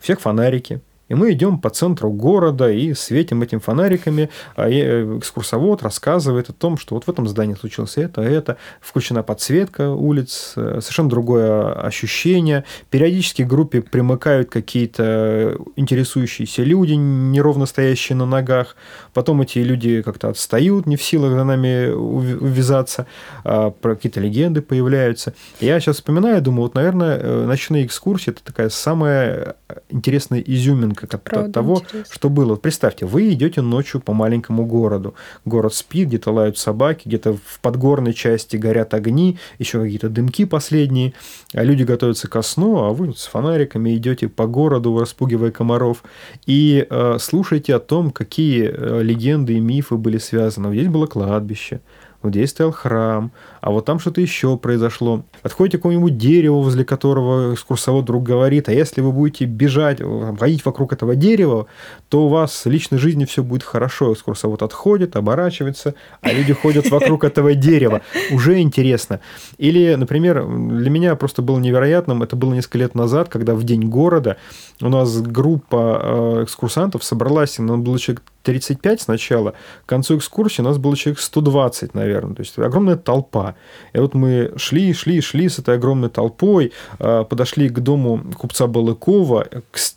У 0.00 0.02
всех 0.02 0.20
фонарики, 0.20 0.80
И 1.12 1.14
мы 1.14 1.32
идем 1.32 1.58
по 1.58 1.68
центру 1.68 2.10
города 2.10 2.70
и 2.70 2.94
светим 2.94 3.42
этим 3.42 3.60
фонариками, 3.60 4.30
а 4.56 4.70
экскурсовод 4.70 5.82
рассказывает 5.82 6.48
о 6.48 6.54
том, 6.54 6.78
что 6.78 6.94
вот 6.94 7.04
в 7.04 7.10
этом 7.10 7.28
здании 7.28 7.54
случилось 7.54 7.98
это, 7.98 8.22
это, 8.22 8.56
включена 8.80 9.22
подсветка 9.22 9.90
улиц, 9.90 10.52
совершенно 10.54 11.10
другое 11.10 11.74
ощущение. 11.74 12.64
Периодически 12.88 13.42
к 13.42 13.46
группе 13.46 13.82
примыкают 13.82 14.48
какие-то 14.48 15.58
интересующиеся 15.76 16.62
люди, 16.62 16.94
неровно 16.94 17.66
стоящие 17.66 18.16
на 18.16 18.24
ногах. 18.24 18.74
Потом 19.12 19.42
эти 19.42 19.58
люди 19.58 20.00
как-то 20.00 20.30
отстают, 20.30 20.86
не 20.86 20.96
в 20.96 21.02
силах 21.02 21.32
за 21.32 21.44
нами 21.44 21.90
увязаться. 21.90 23.06
А, 23.44 23.70
какие-то 23.70 24.20
легенды 24.20 24.62
появляются. 24.62 25.34
Я 25.60 25.78
сейчас 25.78 25.96
вспоминаю, 25.96 26.40
думаю, 26.40 26.62
вот, 26.62 26.74
наверное, 26.74 27.18
э, 27.18 27.44
ночные 27.44 27.84
экскурсии– 27.84 28.30
это 28.32 28.42
такая 28.42 28.70
самая 28.70 29.56
интересная 29.90 30.40
изюминка 30.40 31.01
Правда, 31.06 31.52
того, 31.52 31.78
интересно. 31.78 32.14
что 32.14 32.28
было. 32.28 32.50
Вот 32.50 32.62
представьте, 32.62 33.06
вы 33.06 33.32
идете 33.32 33.60
ночью 33.60 34.00
по 34.00 34.12
маленькому 34.12 34.66
городу. 34.66 35.14
Город 35.44 35.74
спит, 35.74 36.08
где-то 36.08 36.32
лают 36.32 36.58
собаки, 36.58 37.02
где-то 37.06 37.34
в 37.34 37.60
подгорной 37.60 38.12
части 38.12 38.56
горят 38.56 38.94
огни, 38.94 39.38
еще 39.58 39.80
какие-то 39.80 40.08
дымки 40.08 40.44
последние, 40.44 41.14
а 41.54 41.62
люди 41.64 41.82
готовятся 41.82 42.28
ко 42.28 42.42
сну, 42.42 42.84
а 42.84 42.92
вы 42.92 43.14
с 43.14 43.26
фонариками 43.26 43.94
идете 43.96 44.28
по 44.28 44.46
городу, 44.46 44.98
распугивая 44.98 45.50
комаров, 45.50 46.04
и 46.46 46.86
э, 46.88 47.16
слушаете 47.18 47.74
о 47.74 47.80
том, 47.80 48.10
какие 48.10 48.64
э, 48.64 49.02
легенды 49.02 49.54
и 49.54 49.60
мифы 49.60 49.96
были 49.96 50.18
связаны. 50.18 50.72
Здесь 50.74 50.88
было 50.88 51.06
кладбище, 51.06 51.80
вот 52.22 52.30
здесь 52.30 52.50
стоял 52.50 52.72
храм, 52.72 53.32
а 53.62 53.70
вот 53.70 53.84
там 53.84 54.00
что-то 54.00 54.20
еще 54.20 54.56
произошло. 54.56 55.24
Подходите 55.40 55.78
к 55.78 55.82
какому-нибудь 55.82 56.18
дереву, 56.18 56.62
возле 56.62 56.84
которого 56.84 57.54
экскурсовод 57.54 58.02
вдруг 58.02 58.24
говорит, 58.24 58.68
а 58.68 58.72
если 58.72 59.00
вы 59.00 59.12
будете 59.12 59.44
бежать, 59.44 60.00
ходить 60.40 60.64
вокруг 60.64 60.92
этого 60.92 61.14
дерева, 61.14 61.66
то 62.08 62.26
у 62.26 62.28
вас 62.28 62.64
в 62.64 62.68
личной 62.68 62.98
жизни 62.98 63.24
все 63.24 63.44
будет 63.44 63.62
хорошо. 63.62 64.12
Экскурсовод 64.14 64.62
отходит, 64.62 65.14
оборачивается, 65.14 65.94
а 66.22 66.32
люди 66.32 66.52
ходят 66.52 66.90
вокруг 66.90 67.22
этого 67.22 67.54
дерева. 67.54 68.02
Уже 68.32 68.60
интересно. 68.60 69.20
Или, 69.58 69.94
например, 69.94 70.44
для 70.44 70.90
меня 70.90 71.14
просто 71.14 71.40
было 71.40 71.60
невероятным, 71.60 72.24
это 72.24 72.34
было 72.34 72.54
несколько 72.54 72.78
лет 72.78 72.96
назад, 72.96 73.28
когда 73.28 73.54
в 73.54 73.62
день 73.62 73.88
города 73.88 74.38
у 74.80 74.88
нас 74.88 75.20
группа 75.20 76.00
э, 76.02 76.42
экскурсантов 76.42 77.04
собралась, 77.04 77.60
у 77.60 77.62
нас 77.62 77.78
было 77.78 77.96
человек 78.00 78.24
35 78.42 79.02
сначала, 79.02 79.54
к 79.84 79.88
концу 79.88 80.18
экскурсии 80.18 80.62
у 80.62 80.64
нас 80.64 80.78
было 80.78 80.96
человек 80.96 81.20
120, 81.20 81.94
наверное. 81.94 82.34
То 82.34 82.42
есть 82.42 82.58
огромная 82.58 82.96
толпа. 82.96 83.51
И 83.92 83.98
вот 83.98 84.14
мы 84.14 84.52
шли, 84.56 84.92
шли, 84.92 85.20
шли 85.20 85.48
с 85.48 85.58
этой 85.58 85.76
огромной 85.76 86.08
толпой, 86.08 86.72
э, 86.98 87.24
подошли 87.28 87.68
к 87.68 87.80
дому 87.80 88.24
купца 88.36 88.66
Балыкова, 88.66 89.46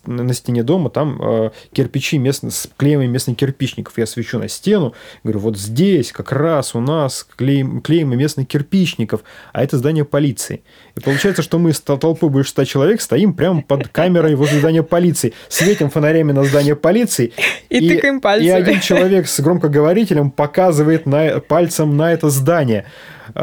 на 0.06 0.34
стене 0.34 0.62
дома 0.62 0.90
там 0.90 1.20
э, 1.22 1.50
кирпичи 1.72 2.18
местные, 2.18 2.50
с 2.50 2.68
клеями 2.76 3.06
местных 3.06 3.36
кирпичников. 3.36 3.98
Я 3.98 4.06
свечу 4.06 4.38
на 4.38 4.48
стену, 4.48 4.94
говорю, 5.24 5.40
вот 5.40 5.58
здесь 5.58 6.12
как 6.12 6.32
раз 6.32 6.74
у 6.74 6.80
нас 6.80 7.26
клеим, 7.36 7.80
клеемы 7.80 8.16
местных 8.16 8.48
кирпичников, 8.48 9.22
а 9.52 9.62
это 9.62 9.78
здание 9.78 10.04
полиции. 10.04 10.62
И 10.94 11.00
получается, 11.00 11.42
что 11.42 11.58
мы 11.58 11.72
с 11.72 11.80
толпой 11.80 12.30
больше 12.30 12.50
100 12.50 12.64
человек 12.64 13.00
стоим 13.00 13.34
прямо 13.34 13.62
под 13.62 13.88
камерой 13.88 14.34
возле 14.34 14.60
здания 14.60 14.82
полиции, 14.82 15.32
светим 15.48 15.90
фонарями 15.90 16.32
на 16.32 16.44
здание 16.44 16.76
полиции. 16.76 17.32
И, 17.68 17.78
и 17.78 17.88
тыкаем 17.88 18.20
пальцами. 18.20 18.48
И 18.48 18.50
один 18.50 18.80
человек 18.80 19.28
с 19.28 19.40
громкоговорителем 19.40 20.30
показывает 20.30 21.06
на, 21.06 21.40
пальцем 21.40 21.96
на 21.96 22.12
это 22.12 22.30
здание. 22.30 22.86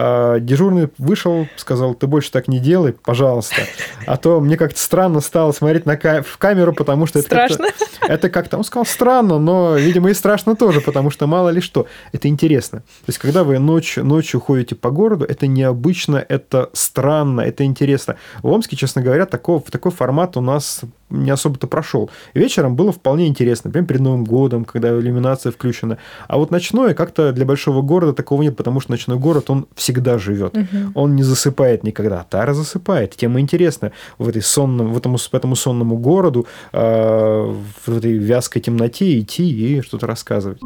А, 0.05 0.39
дежурный 0.41 0.89
вышел, 0.97 1.47
сказал, 1.55 1.93
ты 1.93 2.07
больше 2.07 2.29
так 2.29 2.49
не 2.49 2.59
делай, 2.59 2.91
пожалуйста. 2.91 3.55
А 4.05 4.17
то 4.17 4.41
мне 4.41 4.57
как-то 4.57 4.77
странно 4.77 5.21
стало 5.21 5.53
смотреть 5.53 5.85
на 5.85 5.95
ка- 5.95 6.23
в 6.23 6.37
камеру, 6.37 6.73
потому 6.73 7.05
что 7.05 7.19
это 7.19 7.27
страшно. 7.29 7.67
Как-то, 7.67 8.05
это 8.07 8.29
как-то, 8.29 8.57
он 8.57 8.65
сказал, 8.65 8.85
странно, 8.85 9.39
но, 9.39 9.77
видимо, 9.77 10.09
и 10.09 10.13
страшно 10.13 10.57
тоже, 10.57 10.81
потому 10.81 11.09
что 11.09 11.25
мало 11.25 11.47
ли 11.49 11.61
что. 11.61 11.87
Это 12.11 12.27
интересно. 12.27 12.79
То 12.79 13.07
есть, 13.07 13.17
когда 13.17 13.45
вы 13.45 13.59
ночь, 13.59 13.95
ночью 13.95 14.41
ходите 14.41 14.75
по 14.75 14.91
городу, 14.91 15.23
это 15.23 15.47
необычно, 15.47 16.17
это 16.27 16.69
странно, 16.73 17.39
это 17.39 17.63
интересно. 17.63 18.17
В 18.41 18.47
Омске, 18.47 18.75
честно 18.75 19.01
говоря, 19.01 19.25
такого, 19.25 19.61
такой 19.61 19.93
формат 19.93 20.35
у 20.35 20.41
нас 20.41 20.81
не 21.13 21.31
особо-то 21.31 21.67
прошел. 21.67 22.09
Вечером 22.33 22.75
было 22.75 22.91
вполне 22.91 23.27
интересно, 23.27 23.69
прям 23.69 23.85
перед 23.85 24.01
Новым 24.01 24.25
годом, 24.25 24.65
когда 24.65 24.89
иллюминация 24.89 25.51
включена. 25.51 25.97
А 26.27 26.37
вот 26.37 26.51
ночное 26.51 26.93
как-то 26.93 27.31
для 27.31 27.45
большого 27.45 27.81
города 27.81 28.13
такого 28.13 28.41
нет, 28.41 28.57
потому 28.57 28.79
что 28.81 28.91
ночной 28.91 29.17
город, 29.17 29.49
он 29.49 29.67
всегда 29.75 29.92
живет. 30.17 30.57
Угу. 30.57 30.91
Он 30.95 31.15
не 31.15 31.23
засыпает 31.23 31.83
никогда. 31.83 32.21
А 32.21 32.23
Тара 32.23 32.53
засыпает. 32.53 33.15
Тема 33.15 33.39
интересна. 33.39 33.91
В, 34.17 34.29
этой 34.29 34.41
сонном, 34.41 34.93
в 34.93 34.97
этому, 34.97 35.17
в 35.17 35.33
этому 35.33 35.55
сонному 35.55 35.97
городу, 35.97 36.47
э, 36.71 37.53
в 37.85 37.97
этой 37.97 38.13
вязкой 38.13 38.61
темноте 38.61 39.19
идти 39.19 39.49
и 39.49 39.81
что-то 39.81 40.07
рассказывать. 40.07 40.59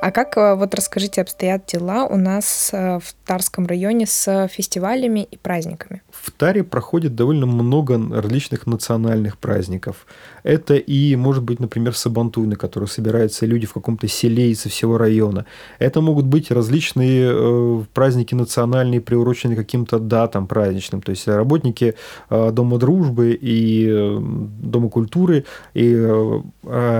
А 0.00 0.12
как, 0.12 0.36
э, 0.36 0.54
вот 0.54 0.74
расскажите, 0.74 1.22
обстоят 1.22 1.66
дела 1.66 2.06
у 2.06 2.16
нас 2.16 2.70
э, 2.72 3.00
в 3.00 3.14
Тарском 3.26 3.66
районе 3.66 4.06
с 4.06 4.48
фестивалями 4.48 5.26
и 5.28 5.36
праздниками? 5.36 6.02
В 6.10 6.30
Таре 6.30 6.62
проходит 6.62 7.16
довольно 7.16 7.46
много 7.46 8.00
различных 8.14 8.66
национальных 8.66 9.38
праздников. 9.38 10.06
Это 10.44 10.76
и, 10.76 11.16
может 11.16 11.42
быть, 11.42 11.58
например, 11.58 11.96
Сабантуй, 11.96 12.46
на 12.46 12.54
который 12.54 12.86
собираются 12.86 13.44
люди 13.44 13.66
в 13.66 13.72
каком-то 13.72 14.06
селе 14.06 14.52
из 14.52 14.60
всего 14.60 14.98
района. 14.98 15.46
Это 15.80 16.00
могут 16.00 16.26
быть 16.26 16.52
различные 16.52 17.30
э, 17.32 17.84
праздники 17.92 18.36
национальные, 18.36 19.00
приуроченные 19.00 19.56
каким-то 19.56 19.98
датам 19.98 20.46
праздничным. 20.46 21.02
То 21.02 21.10
есть 21.10 21.26
работники 21.26 21.94
Дома 22.30 22.78
дружбы 22.78 23.36
и 23.40 24.16
Дома 24.60 24.90
культуры, 24.90 25.44
и 25.74 25.92
э, 25.92 26.40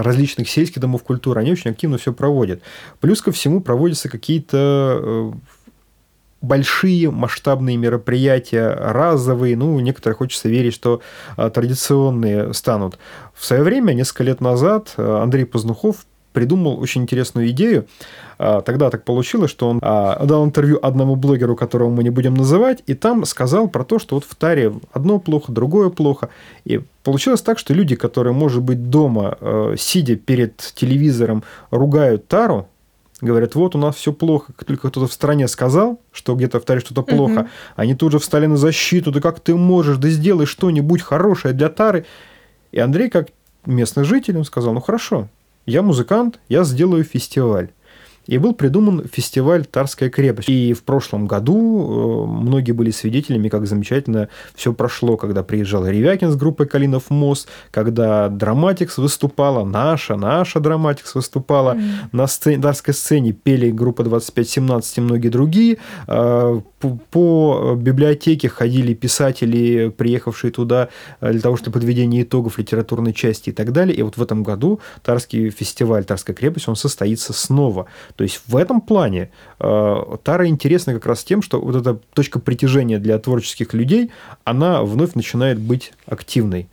различных 0.02 0.48
сельских 0.48 0.80
домов 0.80 1.04
культуры, 1.04 1.40
они 1.40 1.52
очень 1.52 1.70
активно 1.70 1.98
все 1.98 2.12
проводят. 2.12 2.61
Плюс 3.01 3.22
ко 3.22 3.33
всему 3.33 3.61
проводятся 3.61 4.09
какие-то 4.09 5.01
э, 5.01 5.33
большие 6.40 7.11
масштабные 7.11 7.77
мероприятия, 7.77 8.74
разовые, 8.74 9.57
ну, 9.57 9.79
некоторые 9.81 10.16
хочется 10.16 10.48
верить, 10.48 10.74
что 10.74 11.01
а, 11.37 11.51
традиционные 11.51 12.55
станут. 12.55 12.98
В 13.35 13.44
свое 13.44 13.62
время, 13.62 13.92
несколько 13.92 14.24
лет 14.24 14.40
назад, 14.40 14.94
а, 14.96 15.22
Андрей 15.22 15.44
Познухов 15.44 16.07
придумал 16.33 16.79
очень 16.79 17.03
интересную 17.03 17.48
идею. 17.48 17.87
А, 18.38 18.61
тогда 18.61 18.90
так 18.90 19.05
получилось, 19.05 19.51
что 19.51 19.68
он 19.68 19.81
дал 19.81 20.44
интервью 20.44 20.79
одному 20.81 21.16
блогеру, 21.16 21.57
которого 21.57 21.90
мы 21.90 22.05
не 22.05 22.11
будем 22.11 22.35
называть, 22.35 22.85
и 22.87 22.94
там 22.94 23.24
сказал 23.24 23.66
про 23.66 23.83
то, 23.83 23.98
что 23.98 24.14
вот 24.14 24.24
в 24.24 24.35
Таре 24.37 24.72
одно 24.92 25.18
плохо, 25.18 25.51
другое 25.51 25.90
плохо. 25.90 26.29
И 26.64 26.81
получилось 27.03 27.42
так, 27.42 27.59
что 27.59 27.74
люди, 27.74 27.96
которые, 27.96 28.33
может 28.33 28.62
быть, 28.62 28.90
дома, 28.90 29.37
сидя 29.77 30.14
перед 30.14 30.57
телевизором, 30.77 31.42
ругают 31.72 32.29
Тару, 32.29 32.68
говорят, 33.20 33.54
вот 33.54 33.74
у 33.74 33.78
нас 33.78 33.96
все 33.96 34.12
плохо. 34.12 34.52
Как 34.57 34.66
только 34.66 34.88
кто-то 34.88 35.07
в 35.07 35.12
стране 35.12 35.48
сказал, 35.48 36.00
что 36.12 36.35
где-то 36.35 36.61
в 36.61 36.64
Таре 36.64 36.81
что-то 36.81 37.02
плохо, 37.02 37.40
угу. 37.40 37.48
они 37.76 37.94
тут 37.94 38.12
же 38.12 38.18
встали 38.18 38.46
на 38.46 38.57
защиту, 38.57 39.11
да 39.11 39.20
как 39.20 39.40
ты 39.40 39.54
можешь, 39.54 39.96
да 39.96 40.09
сделай 40.09 40.46
что-нибудь 40.46 41.02
хорошее 41.02 41.54
для 41.54 41.68
Тары. 41.68 42.07
И 42.72 42.78
Андрей, 42.78 43.11
как 43.11 43.28
местный 43.66 44.04
житель, 44.04 44.37
он 44.38 44.44
сказал, 44.44 44.72
ну 44.72 44.81
хорошо, 44.81 45.28
я 45.66 45.83
музыкант, 45.83 46.38
я 46.48 46.64
сделаю 46.64 47.04
фестиваль. 47.04 47.70
И 48.28 48.36
был 48.36 48.52
придуман 48.54 49.04
фестиваль 49.10 49.64
«Тарская 49.64 50.10
крепость». 50.10 50.48
И 50.50 50.74
в 50.74 50.82
прошлом 50.82 51.26
году 51.26 52.26
э, 52.26 52.42
многие 52.42 52.72
были 52.72 52.90
свидетелями, 52.90 53.48
как 53.48 53.66
замечательно 53.66 54.28
все 54.54 54.74
прошло, 54.74 55.16
когда 55.16 55.42
приезжал 55.42 55.86
Ревякин 55.86 56.30
с 56.30 56.36
группой 56.36 56.66
«Калинов 56.66 57.08
мост», 57.08 57.48
когда 57.70 58.28
Драматикс 58.28 58.98
выступала, 58.98 59.64
наша, 59.64 60.16
наша 60.16 60.60
Драматикс 60.60 61.14
выступала, 61.14 61.74
mm. 61.74 61.80
на 62.12 62.26
сцене, 62.26 62.62
Тарской 62.62 62.92
сцене 62.92 63.32
пели 63.32 63.70
группа 63.70 64.04
2517 64.04 64.98
и 64.98 65.00
многие 65.00 65.28
другие. 65.28 65.78
Э, 66.06 66.60
по, 66.80 66.98
по 67.10 67.74
библиотеке 67.76 68.50
ходили 68.50 68.92
писатели, 68.92 69.88
приехавшие 69.88 70.50
туда 70.50 70.90
э, 71.20 71.32
для 71.32 71.40
того, 71.40 71.56
чтобы 71.56 71.74
подведение 71.74 72.24
итогов 72.24 72.58
литературной 72.58 73.14
части 73.14 73.50
и 73.50 73.52
так 73.52 73.72
далее. 73.72 73.96
И 73.96 74.02
вот 74.02 74.18
в 74.18 74.22
этом 74.22 74.42
году 74.42 74.80
Тарский 75.02 75.48
фестиваль 75.48 76.04
«Тарская 76.04 76.36
крепость», 76.36 76.68
он 76.68 76.76
состоится 76.76 77.32
снова. 77.32 77.86
То 78.18 78.24
есть 78.24 78.42
в 78.48 78.57
этом 78.57 78.81
плане 78.81 79.31
э, 79.61 79.96
Тара 80.24 80.48
интересна 80.48 80.92
как 80.92 81.07
раз 81.07 81.22
тем, 81.22 81.40
что 81.40 81.61
вот 81.61 81.76
эта 81.76 81.94
точка 81.94 82.40
притяжения 82.40 82.98
для 82.98 83.16
творческих 83.20 83.72
людей, 83.74 84.11
она 84.42 84.83
вновь 84.83 85.14
начинает 85.14 85.61
быть 85.61 85.92
активной. 86.04 86.68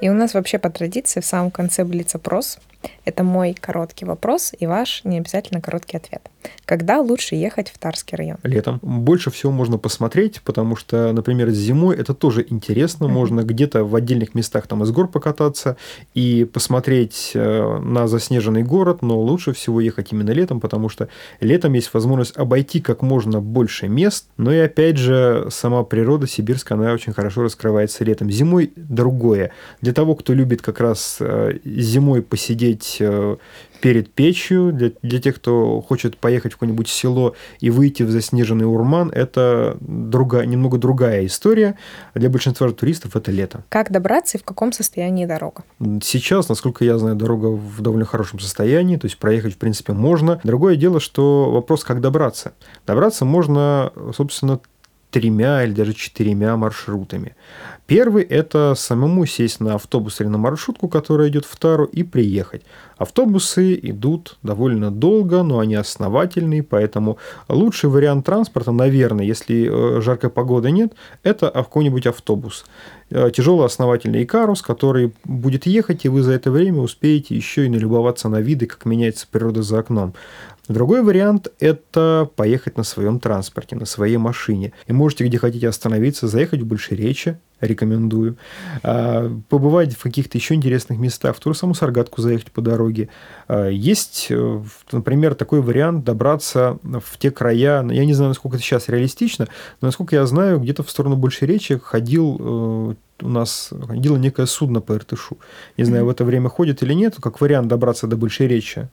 И 0.00 0.08
у 0.08 0.12
нас 0.12 0.34
вообще 0.34 0.60
по 0.60 0.70
традиции 0.70 1.18
в 1.18 1.24
самом 1.24 1.50
конце 1.50 1.84
блиц-опрос. 1.84 2.58
Это 3.04 3.22
мой 3.22 3.54
короткий 3.54 4.04
вопрос 4.04 4.52
и 4.58 4.66
ваш 4.66 5.02
не 5.04 5.18
обязательно 5.18 5.60
короткий 5.60 5.96
ответ. 5.96 6.22
Когда 6.64 7.00
лучше 7.00 7.34
ехать 7.34 7.70
в 7.70 7.78
Тарский 7.78 8.16
район? 8.16 8.38
Летом. 8.42 8.78
Больше 8.82 9.30
всего 9.30 9.52
можно 9.52 9.78
посмотреть, 9.78 10.40
потому 10.42 10.76
что, 10.76 11.12
например, 11.12 11.50
зимой 11.50 11.96
это 11.96 12.14
тоже 12.14 12.44
интересно. 12.48 13.04
Mm-hmm. 13.04 13.08
Можно 13.08 13.40
где-то 13.42 13.84
в 13.84 13.94
отдельных 13.94 14.34
местах 14.34 14.66
там 14.66 14.82
из 14.82 14.90
гор 14.90 15.08
покататься 15.08 15.76
и 16.14 16.44
посмотреть 16.44 17.32
э, 17.34 17.78
на 17.78 18.08
заснеженный 18.08 18.62
город, 18.62 19.02
но 19.02 19.18
лучше 19.18 19.52
всего 19.52 19.80
ехать 19.80 20.12
именно 20.12 20.30
летом, 20.30 20.60
потому 20.60 20.88
что 20.88 21.08
летом 21.40 21.72
есть 21.74 21.92
возможность 21.94 22.36
обойти 22.36 22.80
как 22.80 23.02
можно 23.02 23.40
больше 23.40 23.88
мест, 23.88 24.26
но 24.36 24.52
и 24.52 24.58
опять 24.58 24.96
же 24.96 25.48
сама 25.50 25.82
природа 25.84 26.26
сибирская, 26.26 26.78
она 26.78 26.92
очень 26.92 27.12
хорошо 27.12 27.42
раскрывается 27.42 28.04
летом. 28.04 28.30
Зимой 28.30 28.72
другое. 28.76 29.52
Для 29.80 29.92
того, 29.92 30.14
кто 30.14 30.32
любит 30.32 30.62
как 30.62 30.80
раз 30.80 31.18
э, 31.20 31.58
зимой 31.64 32.22
посидеть 32.22 32.75
э, 32.98 33.36
перед 33.80 34.12
печью. 34.12 34.72
Для, 34.72 34.90
для 35.02 35.20
тех, 35.20 35.36
кто 35.36 35.80
хочет 35.80 36.16
поехать 36.16 36.52
в 36.52 36.56
какое-нибудь 36.56 36.88
село 36.88 37.34
и 37.60 37.70
выйти 37.70 38.02
в 38.02 38.10
заснеженный 38.10 38.66
урман, 38.66 39.10
это 39.10 39.76
другая, 39.80 40.46
немного 40.46 40.78
другая 40.78 41.26
история. 41.26 41.76
Для 42.14 42.28
большинства 42.28 42.70
туристов 42.70 43.16
это 43.16 43.30
лето. 43.30 43.64
Как 43.68 43.90
добраться 43.90 44.38
и 44.38 44.40
в 44.40 44.44
каком 44.44 44.72
состоянии 44.72 45.26
дорога? 45.26 45.64
Сейчас, 46.02 46.48
насколько 46.48 46.84
я 46.84 46.98
знаю, 46.98 47.16
дорога 47.16 47.46
в 47.46 47.80
довольно 47.80 48.04
хорошем 48.04 48.40
состоянии, 48.40 48.96
то 48.96 49.06
есть 49.06 49.18
проехать, 49.18 49.54
в 49.54 49.58
принципе, 49.58 49.92
можно. 49.92 50.40
Другое 50.44 50.76
дело, 50.76 51.00
что 51.00 51.50
вопрос, 51.50 51.84
как 51.84 52.00
добраться. 52.00 52.52
Добраться 52.86 53.24
можно, 53.24 53.92
собственно, 54.16 54.60
тремя 55.10 55.64
или 55.64 55.72
даже 55.72 55.94
четырьмя 55.94 56.56
маршрутами. 56.56 57.36
Первый– 57.86 58.24
это 58.24 58.74
самому 58.76 59.26
сесть 59.26 59.60
на 59.60 59.76
автобус 59.76 60.20
или 60.20 60.26
на 60.26 60.38
маршрутку, 60.38 60.88
которая 60.88 61.28
идет 61.28 61.44
в 61.44 61.56
Тару, 61.56 61.84
и 61.84 62.02
приехать. 62.02 62.62
Автобусы 62.98 63.78
идут 63.80 64.38
довольно 64.42 64.90
долго, 64.90 65.44
но 65.44 65.60
они 65.60 65.76
основательные, 65.76 66.64
поэтому 66.64 67.18
лучший 67.48 67.88
вариант 67.88 68.26
транспорта, 68.26 68.72
наверное, 68.72 69.24
если 69.24 69.70
э, 69.70 70.00
жаркой 70.00 70.30
погоды 70.30 70.72
нет, 70.72 70.94
это 71.22 71.48
какой-нибудь 71.50 72.08
автобус. 72.08 72.64
Э, 73.10 73.30
Тяжелый 73.30 73.66
основательный 73.66 74.24
Икарус, 74.24 74.62
который 74.62 75.12
будет 75.22 75.66
ехать, 75.66 76.04
и 76.04 76.08
вы 76.08 76.22
за 76.22 76.32
это 76.32 76.50
время 76.50 76.80
успеете 76.80 77.36
еще 77.36 77.66
и 77.66 77.68
налюбоваться 77.68 78.28
на 78.28 78.40
виды, 78.40 78.66
как 78.66 78.84
меняется 78.84 79.28
природа 79.30 79.62
за 79.62 79.78
окном. 79.78 80.14
Другой 80.66 81.02
вариант– 81.02 81.52
это 81.60 82.28
поехать 82.34 82.76
на 82.76 82.82
своем 82.82 83.20
транспорте, 83.20 83.76
на 83.76 83.86
своей 83.86 84.16
машине. 84.16 84.72
И 84.88 84.92
можете 84.92 85.24
где 85.24 85.38
хотите 85.38 85.68
остановиться, 85.68 86.26
заехать 86.26 86.62
в 86.62 86.66
Большеречье, 86.66 87.38
рекомендую. 87.60 88.36
А, 88.82 89.30
побывать 89.48 89.94
в 89.94 90.02
каких-то 90.02 90.38
еще 90.38 90.54
интересных 90.54 90.98
местах, 90.98 91.36
в 91.36 91.40
ту 91.40 91.52
же 91.52 91.58
самую 91.58 91.74
Саргатку 91.74 92.20
заехать 92.20 92.52
по 92.52 92.60
дороге. 92.60 93.08
А, 93.48 93.68
есть, 93.68 94.26
э, 94.30 94.62
например, 94.92 95.34
такой 95.34 95.60
вариант 95.60 96.04
добраться 96.04 96.78
в 96.82 97.18
те 97.18 97.30
края, 97.30 97.86
я 97.88 98.04
не 98.04 98.14
знаю, 98.14 98.30
насколько 98.30 98.56
это 98.56 98.64
сейчас 98.64 98.88
реалистично, 98.88 99.48
но 99.80 99.88
насколько 99.88 100.16
я 100.16 100.26
знаю, 100.26 100.60
где-то 100.60 100.82
в 100.82 100.90
сторону 100.90 101.16
Большеречья 101.16 101.78
ходил 101.78 102.36
э, 102.40 102.94
у 103.22 103.28
нас 103.28 103.70
ходило 103.86 104.16
некое 104.18 104.44
судно 104.44 104.82
по 104.82 104.92
Иртышу. 104.92 105.38
Не 105.78 105.84
знаю, 105.84 106.04
в 106.04 106.10
это 106.10 106.22
время 106.22 106.50
ходит 106.50 106.82
или 106.82 106.92
нет, 106.92 107.16
как 107.20 107.40
вариант 107.40 107.68
добраться 107.68 108.06
до 108.06 108.16
Большеречья 108.16 108.90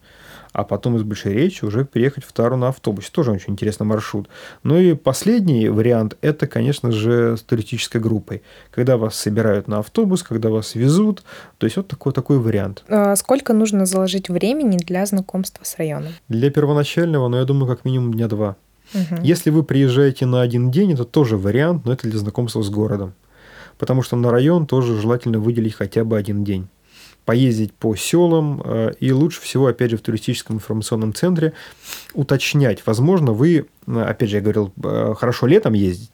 а 0.53 0.63
потом 0.63 0.95
из 0.95 1.03
Большой 1.03 1.33
Речи 1.33 1.65
уже 1.65 1.83
переехать 1.83 2.23
в 2.23 2.31
Тару 2.31 2.55
на 2.55 2.69
автобусе. 2.69 3.09
Тоже 3.11 3.31
очень 3.31 3.53
интересный 3.53 3.85
маршрут. 3.85 4.29
Ну 4.61 4.77
и 4.77 4.93
последний 4.93 5.67
вариант– 5.67 6.15
это, 6.21 6.47
конечно 6.47 6.91
же, 6.91 7.35
с 7.35 7.41
туристической 7.41 7.99
группой. 7.99 8.43
Когда 8.71 8.97
вас 8.97 9.15
собирают 9.15 9.67
на 9.67 9.79
автобус, 9.79 10.21
когда 10.21 10.49
вас 10.49 10.75
везут. 10.75 11.23
То 11.57 11.65
есть 11.65 11.75
вот 11.75 11.87
такой, 11.87 12.13
такой 12.13 12.37
вариант. 12.37 12.83
А 12.87 13.15
сколько 13.15 13.53
нужно 13.53 13.85
заложить 13.85 14.29
времени 14.29 14.77
для 14.77 15.05
знакомства 15.07 15.63
с 15.63 15.75
районом? 15.77 16.13
Для 16.29 16.51
первоначального, 16.51 17.27
ну, 17.27 17.37
я 17.37 17.45
думаю, 17.45 17.67
как 17.67 17.83
минимум 17.83 18.13
дня 18.13 18.27
два. 18.27 18.55
Угу. 18.93 19.21
Если 19.23 19.49
вы 19.49 19.63
приезжаете 19.63 20.27
на 20.27 20.41
один 20.41 20.69
день, 20.69 20.93
это 20.93 21.03
тоже 21.03 21.35
вариант, 21.35 21.85
но 21.85 21.93
это 21.93 22.07
для 22.07 22.19
знакомства 22.19 22.61
с 22.61 22.69
городом. 22.69 23.13
Потому 23.79 24.03
что 24.03 24.15
на 24.15 24.29
район 24.29 24.67
тоже 24.67 24.99
желательно 25.01 25.39
выделить 25.39 25.73
хотя 25.73 26.03
бы 26.03 26.15
один 26.15 26.43
день 26.43 26.67
поездить 27.25 27.73
по 27.73 27.95
селам, 27.95 28.61
э, 28.63 28.93
и 28.99 29.11
лучше 29.11 29.41
всего, 29.41 29.67
опять 29.67 29.91
же, 29.91 29.97
в 29.97 30.01
туристическом 30.01 30.57
информационном 30.57 31.13
центре 31.13 31.53
уточнять. 32.13 32.85
Возможно, 32.85 33.31
вы, 33.31 33.65
э, 33.87 34.01
опять 34.01 34.29
же, 34.29 34.37
я 34.37 34.41
говорил, 34.41 34.73
э, 34.83 35.13
хорошо 35.17 35.47
летом 35.47 35.73
ездить, 35.73 36.11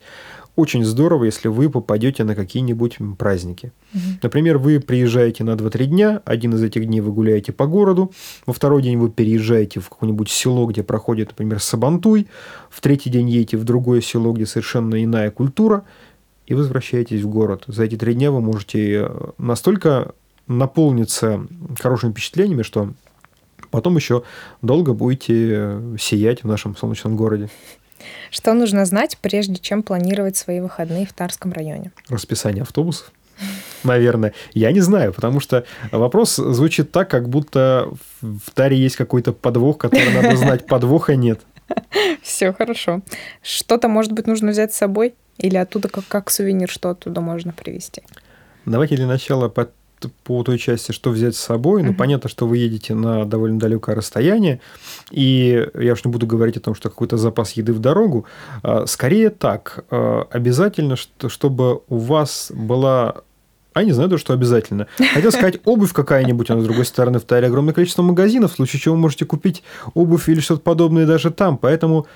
очень 0.56 0.84
здорово, 0.84 1.24
если 1.24 1.48
вы 1.48 1.69
попадете 1.69 2.24
на 2.24 2.36
какие-нибудь 2.36 2.98
праздники. 3.17 3.72
Угу. 3.93 4.02
Например, 4.24 4.58
вы 4.58 4.80
приезжаете 4.80 5.43
на 5.43 5.56
2-3 5.56 5.86
дня, 5.86 6.22
один 6.26 6.54
из 6.54 6.62
этих 6.62 6.86
дней 6.86 7.00
вы 7.00 7.12
гуляете 7.12 7.54
по 7.54 7.65
городу, 7.65 8.12
во 8.45 8.54
второй 8.54 8.84
день 8.84 8.98
вы 8.98 9.10
переезжаете 9.10 9.80
в 9.80 9.89
какое-нибудь 9.89 10.30
село, 10.30 10.65
где 10.65 10.84
проходит, 10.84 11.30
например, 11.30 11.62
Сабантуй, 11.62 12.28
в 12.69 12.82
третий 12.82 13.10
день 13.10 13.30
едете 13.30 13.58
в 13.58 13.63
другое 13.63 14.02
село, 14.02 14.34
где 14.34 14.45
совершенно 14.45 15.02
иная 15.02 15.32
культура, 15.32 15.86
и 16.45 16.54
возвращаетесь 16.56 17.22
в 17.22 17.30
город. 17.30 17.63
За 17.67 17.84
эти 17.84 17.95
три 17.95 18.15
дня 18.15 18.32
вы 18.32 18.41
можете 18.41 19.10
настолько 19.38 20.13
наполнится 20.49 21.47
хорошими 21.79 22.12
впечатлениями, 22.12 22.63
что 22.63 22.93
потом 23.71 23.95
еще 23.95 24.23
долго 24.62 24.93
будете 24.93 25.79
сиять 25.97 26.43
в 26.43 26.47
нашем 26.47 26.75
солнечном 26.75 27.15
городе. 27.15 27.49
Что 28.31 28.53
нужно 28.53 28.85
знать, 28.85 29.17
прежде 29.21 29.55
чем 29.55 29.83
планировать 29.83 30.35
свои 30.35 30.59
выходные 30.59 31.05
в 31.05 31.13
Тарском 31.13 31.53
районе? 31.53 31.91
Расписание 32.09 32.63
автобусов. 32.63 33.12
Наверное. 33.83 34.33
Я 34.53 34.71
не 34.71 34.81
знаю, 34.81 35.13
потому 35.13 35.39
что 35.39 35.65
вопрос 35.91 36.35
звучит 36.35 36.91
так, 36.91 37.09
как 37.09 37.29
будто 37.29 37.89
в 38.21 38.51
Таре 38.53 38.77
есть 38.77 38.97
какой-то 38.97 39.31
подвох, 39.31 39.77
который 39.77 40.13
надо 40.13 40.35
знать. 40.35 40.65
Подвоха 40.65 41.15
нет. 41.15 41.41
Все 42.21 42.51
хорошо. 42.51 43.01
Что-то, 43.41 43.88
может 43.88 44.12
быть, 44.12 44.27
нужно 44.27 44.51
взять 44.51 44.73
с 44.73 44.77
собой? 44.77 45.13
Или 45.38 45.55
оттуда 45.55 45.88
как, 45.88 46.05
как 46.07 46.29
сувенир, 46.31 46.69
что 46.69 46.89
оттуда 46.89 47.21
можно 47.21 47.53
привезти? 47.53 48.03
Давайте 48.65 48.97
для 48.97 49.07
начала 49.07 49.47
под 49.47 49.71
по 50.23 50.43
той 50.43 50.57
части, 50.57 50.91
что 50.91 51.09
взять 51.09 51.35
с 51.35 51.39
собой. 51.39 51.83
Ну, 51.83 51.91
uh-huh. 51.91 51.95
понятно, 51.95 52.29
что 52.29 52.47
вы 52.47 52.57
едете 52.57 52.93
на 52.93 53.25
довольно 53.25 53.59
далекое 53.59 53.95
расстояние, 53.95 54.59
и 55.12 55.67
я 55.73 55.93
уж 55.93 56.03
не 56.03 56.12
буду 56.12 56.27
говорить 56.27 56.57
о 56.57 56.62
том, 56.62 56.75
что 56.75 56.89
какой-то 56.89 57.17
запас 57.17 57.53
еды 57.53 57.73
в 57.73 57.79
дорогу. 57.79 58.25
А, 58.63 58.85
скорее 58.85 59.29
так, 59.29 59.85
а, 59.89 60.27
обязательно, 60.31 60.95
чтобы 60.95 61.81
у 61.89 61.97
вас 61.97 62.51
была 62.53 63.21
а 63.73 63.83
не 63.83 63.91
знаю, 63.91 64.09
то, 64.09 64.17
что 64.17 64.33
обязательно. 64.33 64.88
Хотел 65.13 65.31
сказать, 65.31 65.59
обувь 65.65 65.93
какая-нибудь, 65.93 66.49
но 66.49 66.59
с 66.59 66.63
другой 66.65 66.85
стороны 66.85 67.19
в 67.19 67.23
Таре 67.23 67.47
огромное 67.47 67.73
количество 67.73 68.01
магазинов, 68.01 68.51
в 68.51 68.55
случае 68.55 68.81
чего 68.81 68.95
вы 68.95 69.01
можете 69.01 69.25
купить 69.25 69.63
обувь 69.93 70.27
или 70.27 70.39
что-то 70.39 70.62
подобное 70.62 71.05
даже 71.05 71.31
там. 71.31 71.57
Поэтому 71.57 72.07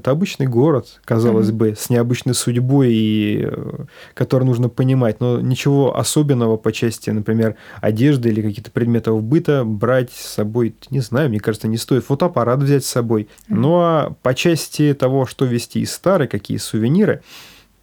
это 0.00 0.10
обычный 0.10 0.46
город, 0.46 1.00
казалось 1.04 1.48
mm-hmm. 1.48 1.52
бы, 1.52 1.74
с 1.78 1.90
необычной 1.90 2.34
судьбой, 2.34 2.92
и, 2.92 3.44
э, 3.44 3.84
который 4.14 4.44
нужно 4.44 4.68
понимать. 4.68 5.20
Но 5.20 5.40
ничего 5.40 5.96
особенного 5.96 6.56
по 6.56 6.72
части, 6.72 7.10
например, 7.10 7.56
одежды 7.80 8.30
или 8.30 8.42
каких-то 8.42 8.70
предметов 8.70 9.22
быта 9.22 9.64
брать 9.64 10.10
с 10.12 10.34
собой, 10.34 10.74
не 10.90 11.00
знаю, 11.00 11.28
мне 11.28 11.38
кажется, 11.38 11.68
не 11.68 11.76
стоит. 11.76 12.04
Фотоаппарат 12.04 12.60
взять 12.62 12.84
с 12.84 12.88
собой. 12.88 13.22
Mm-hmm. 13.22 13.54
Ну 13.54 13.74
а 13.80 14.16
по 14.22 14.34
части 14.34 14.94
того, 14.94 15.26
что 15.26 15.44
вести 15.44 15.80
из 15.80 15.96
Тары, 15.98 16.26
какие 16.26 16.56
сувениры, 16.56 17.22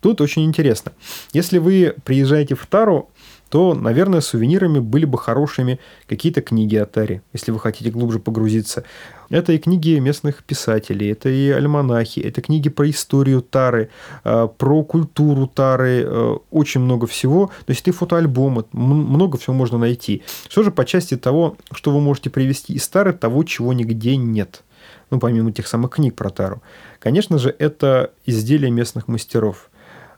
тут 0.01 0.19
очень 0.21 0.43
интересно. 0.45 0.91
Если 1.33 1.59
вы 1.59 1.95
приезжаете 2.03 2.55
в 2.55 2.65
Тару, 2.65 3.09
то, 3.49 3.73
наверное, 3.73 4.21
сувенирами 4.21 4.79
были 4.79 5.05
бы 5.05 5.17
хорошими 5.17 5.79
какие-то 6.07 6.41
книги 6.41 6.75
о 6.75 6.85
Таре, 6.85 7.21
если 7.33 7.51
вы 7.51 7.59
хотите 7.59 7.89
глубже 7.89 8.19
погрузиться. 8.19 8.83
Это 9.29 9.53
и 9.53 9.57
книги 9.57 9.97
местных 9.99 10.43
писателей, 10.43 11.11
это 11.11 11.29
и 11.29 11.49
альманахи, 11.49 12.19
это 12.19 12.41
книги 12.41 12.69
про 12.69 12.89
историю 12.89 13.41
Тары, 13.41 13.89
э, 14.23 14.47
про 14.57 14.83
культуру 14.83 15.47
Тары, 15.47 16.03
э, 16.03 16.37
очень 16.51 16.81
много 16.81 17.07
всего. 17.07 17.47
То 17.65 17.71
есть, 17.71 17.81
это 17.81 17.91
фотоальбомы, 17.91 18.65
много 18.71 19.37
всего 19.37 19.53
можно 19.53 19.77
найти. 19.77 20.23
Что 20.49 20.63
же 20.63 20.71
по 20.71 20.85
части 20.85 21.17
того, 21.17 21.57
что 21.71 21.91
вы 21.91 22.01
можете 22.01 22.29
привести 22.29 22.73
из 22.73 22.87
Тары, 22.87 23.13
того, 23.13 23.43
чего 23.43 23.73
нигде 23.73 24.15
нет? 24.17 24.63
Ну, 25.09 25.19
помимо 25.19 25.51
тех 25.51 25.67
самых 25.67 25.91
книг 25.91 26.15
про 26.15 26.29
Тару. 26.29 26.61
Конечно 26.99 27.37
же, 27.37 27.55
это 27.57 28.11
изделия 28.25 28.69
местных 28.69 29.07
мастеров– 29.07 29.69
а, 29.76 29.76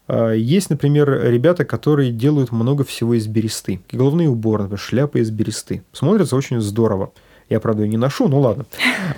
есть, 0.09 0.69
например, 0.69 1.21
ребята, 1.23 1.65
которые 1.65 2.11
делают 2.11 2.51
много 2.51 2.83
всего 2.83 3.13
из 3.13 3.27
бересты. 3.27 3.81
Головные 3.91 4.29
уборы, 4.29 4.63
например, 4.63 4.79
шляпы 4.79 5.19
из 5.19 5.29
бересты. 5.29 5.83
Смотрятся 5.91 6.35
очень 6.35 6.61
здорово. 6.61 7.11
Я, 7.49 7.59
правда, 7.59 7.83
ее 7.83 7.89
не 7.89 7.97
ношу, 7.97 8.27
ну 8.27 8.39
ладно. 8.39 8.65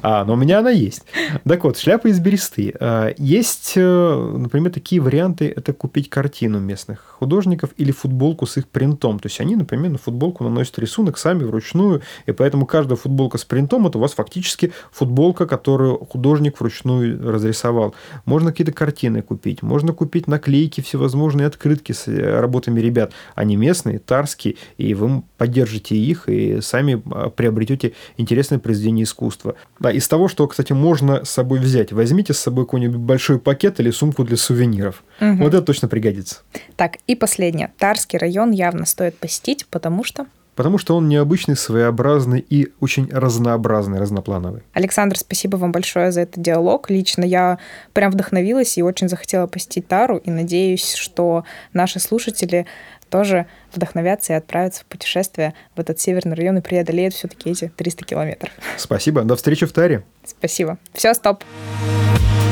А, 0.02 0.24
но 0.24 0.34
у 0.34 0.36
меня 0.36 0.60
она 0.60 0.70
есть. 0.70 1.04
Так 1.44 1.64
вот, 1.64 1.78
шляпа 1.78 2.08
из 2.08 2.20
бересты. 2.20 2.74
А, 2.80 3.14
есть, 3.18 3.74
э, 3.76 4.36
например, 4.38 4.72
такие 4.72 5.02
варианты. 5.02 5.54
Это 5.56 5.74
купить 5.74 6.10
картину 6.10 6.60
местных 6.60 7.00
художников 7.20 7.72
или 7.78 7.92
футболку 7.92 8.46
с 8.46 8.58
их 8.58 8.68
принтом. 8.68 9.20
То 9.20 9.28
есть 9.28 9.40
они, 9.42 9.56
например, 9.56 9.92
на 9.92 9.98
футболку 9.98 10.44
наносят 10.44 10.80
рисунок 10.80 11.18
сами 11.18 11.44
вручную, 11.44 12.02
и 12.26 12.32
поэтому 12.32 12.66
каждая 12.66 12.98
футболка 12.98 13.38
с 13.38 13.46
принтом– 13.46 13.86
это 13.88 13.98
у 13.98 14.02
вас 14.02 14.14
фактически 14.14 14.72
футболка, 14.92 15.46
которую 15.46 15.98
художник 16.06 16.60
вручную 16.60 17.32
разрисовал. 17.32 17.94
Можно 18.26 18.52
какие-то 18.52 18.72
картины 18.72 19.22
купить, 19.22 19.62
можно 19.62 19.94
купить 19.94 20.28
наклейки, 20.28 20.82
всевозможные 20.82 21.48
открытки 21.48 21.92
с 21.92 22.08
э, 22.08 22.40
работами 22.40 22.80
ребят. 22.80 23.12
Они 23.36 23.56
местные, 23.56 24.00
тарские, 24.00 24.56
и 24.78 24.94
вы 24.94 25.24
поддержите 25.38 25.96
их 25.96 26.30
и 26.30 26.62
сами 26.62 27.02
а, 27.12 27.30
приобретете 27.30 27.94
интересное 28.22 28.60
произведение 28.60 29.04
искусства. 29.04 29.56
Да, 29.80 29.92
из 29.92 30.08
того, 30.08 30.28
что, 30.28 30.48
кстати, 30.48 30.74
можно 30.74 31.26
с 31.26 31.30
собой 31.30 31.60
взять, 31.60 31.92
возьмите 31.92 32.34
с 32.34 32.40
собой 32.40 32.66
какой-нибудь 32.66 32.98
большой 32.98 33.40
пакет 33.40 33.80
или 33.80 33.92
сумку 33.92 34.24
для 34.24 34.38
сувениров. 34.38 35.04
Угу. 35.20 35.44
Вот 35.44 35.54
это 35.54 35.62
точно 35.62 35.88
пригодится. 35.88 36.38
Так, 36.76 36.98
и 37.08 37.16
последнее. 37.16 37.72
Тарский 37.78 38.18
район 38.18 38.52
явно 38.52 38.86
стоит 38.86 39.18
посетить, 39.18 39.66
потому 39.68 40.04
что 40.04 40.26
потому 40.56 40.78
что 40.78 40.96
он 40.96 41.08
необычный, 41.08 41.56
своеобразный 41.56 42.46
и 42.48 42.72
очень 42.80 43.10
разнообразный, 43.12 44.00
разноплановый. 44.00 44.62
Александр, 44.74 45.18
спасибо 45.18 45.58
вам 45.58 45.72
большое 45.72 46.12
за 46.12 46.22
этот 46.22 46.42
диалог. 46.42 46.90
Лично 46.90 47.24
я 47.24 47.58
прям 47.94 48.12
вдохновилась 48.12 48.78
и 48.78 48.84
очень 48.84 49.10
захотела 49.10 49.48
посетить 49.48 49.88
Тару, 49.88 50.18
и 50.18 50.30
надеюсь, 50.30 50.94
что 50.94 51.46
наши 51.74 52.00
слушатели 52.00 52.68
тоже 53.12 53.46
вдохновятся 53.72 54.34
и 54.34 54.36
отправятся 54.38 54.82
в 54.82 54.86
путешествие 54.86 55.54
в 55.76 55.80
этот 55.80 56.00
северный 56.00 56.36
район 56.36 56.58
и 56.58 56.62
преодолеют 56.62 57.14
все-таки 57.14 57.52
эти 57.52 57.68
300 57.68 58.06
километров. 58.06 58.52
Спасибо. 58.78 59.22
До 59.24 59.36
встречи 59.36 59.68
в 59.68 59.74
Таре. 59.74 60.04
Спасибо. 60.26 60.80
Все, 60.94 61.14
стоп. 61.14 61.44
Стоп. 61.44 62.51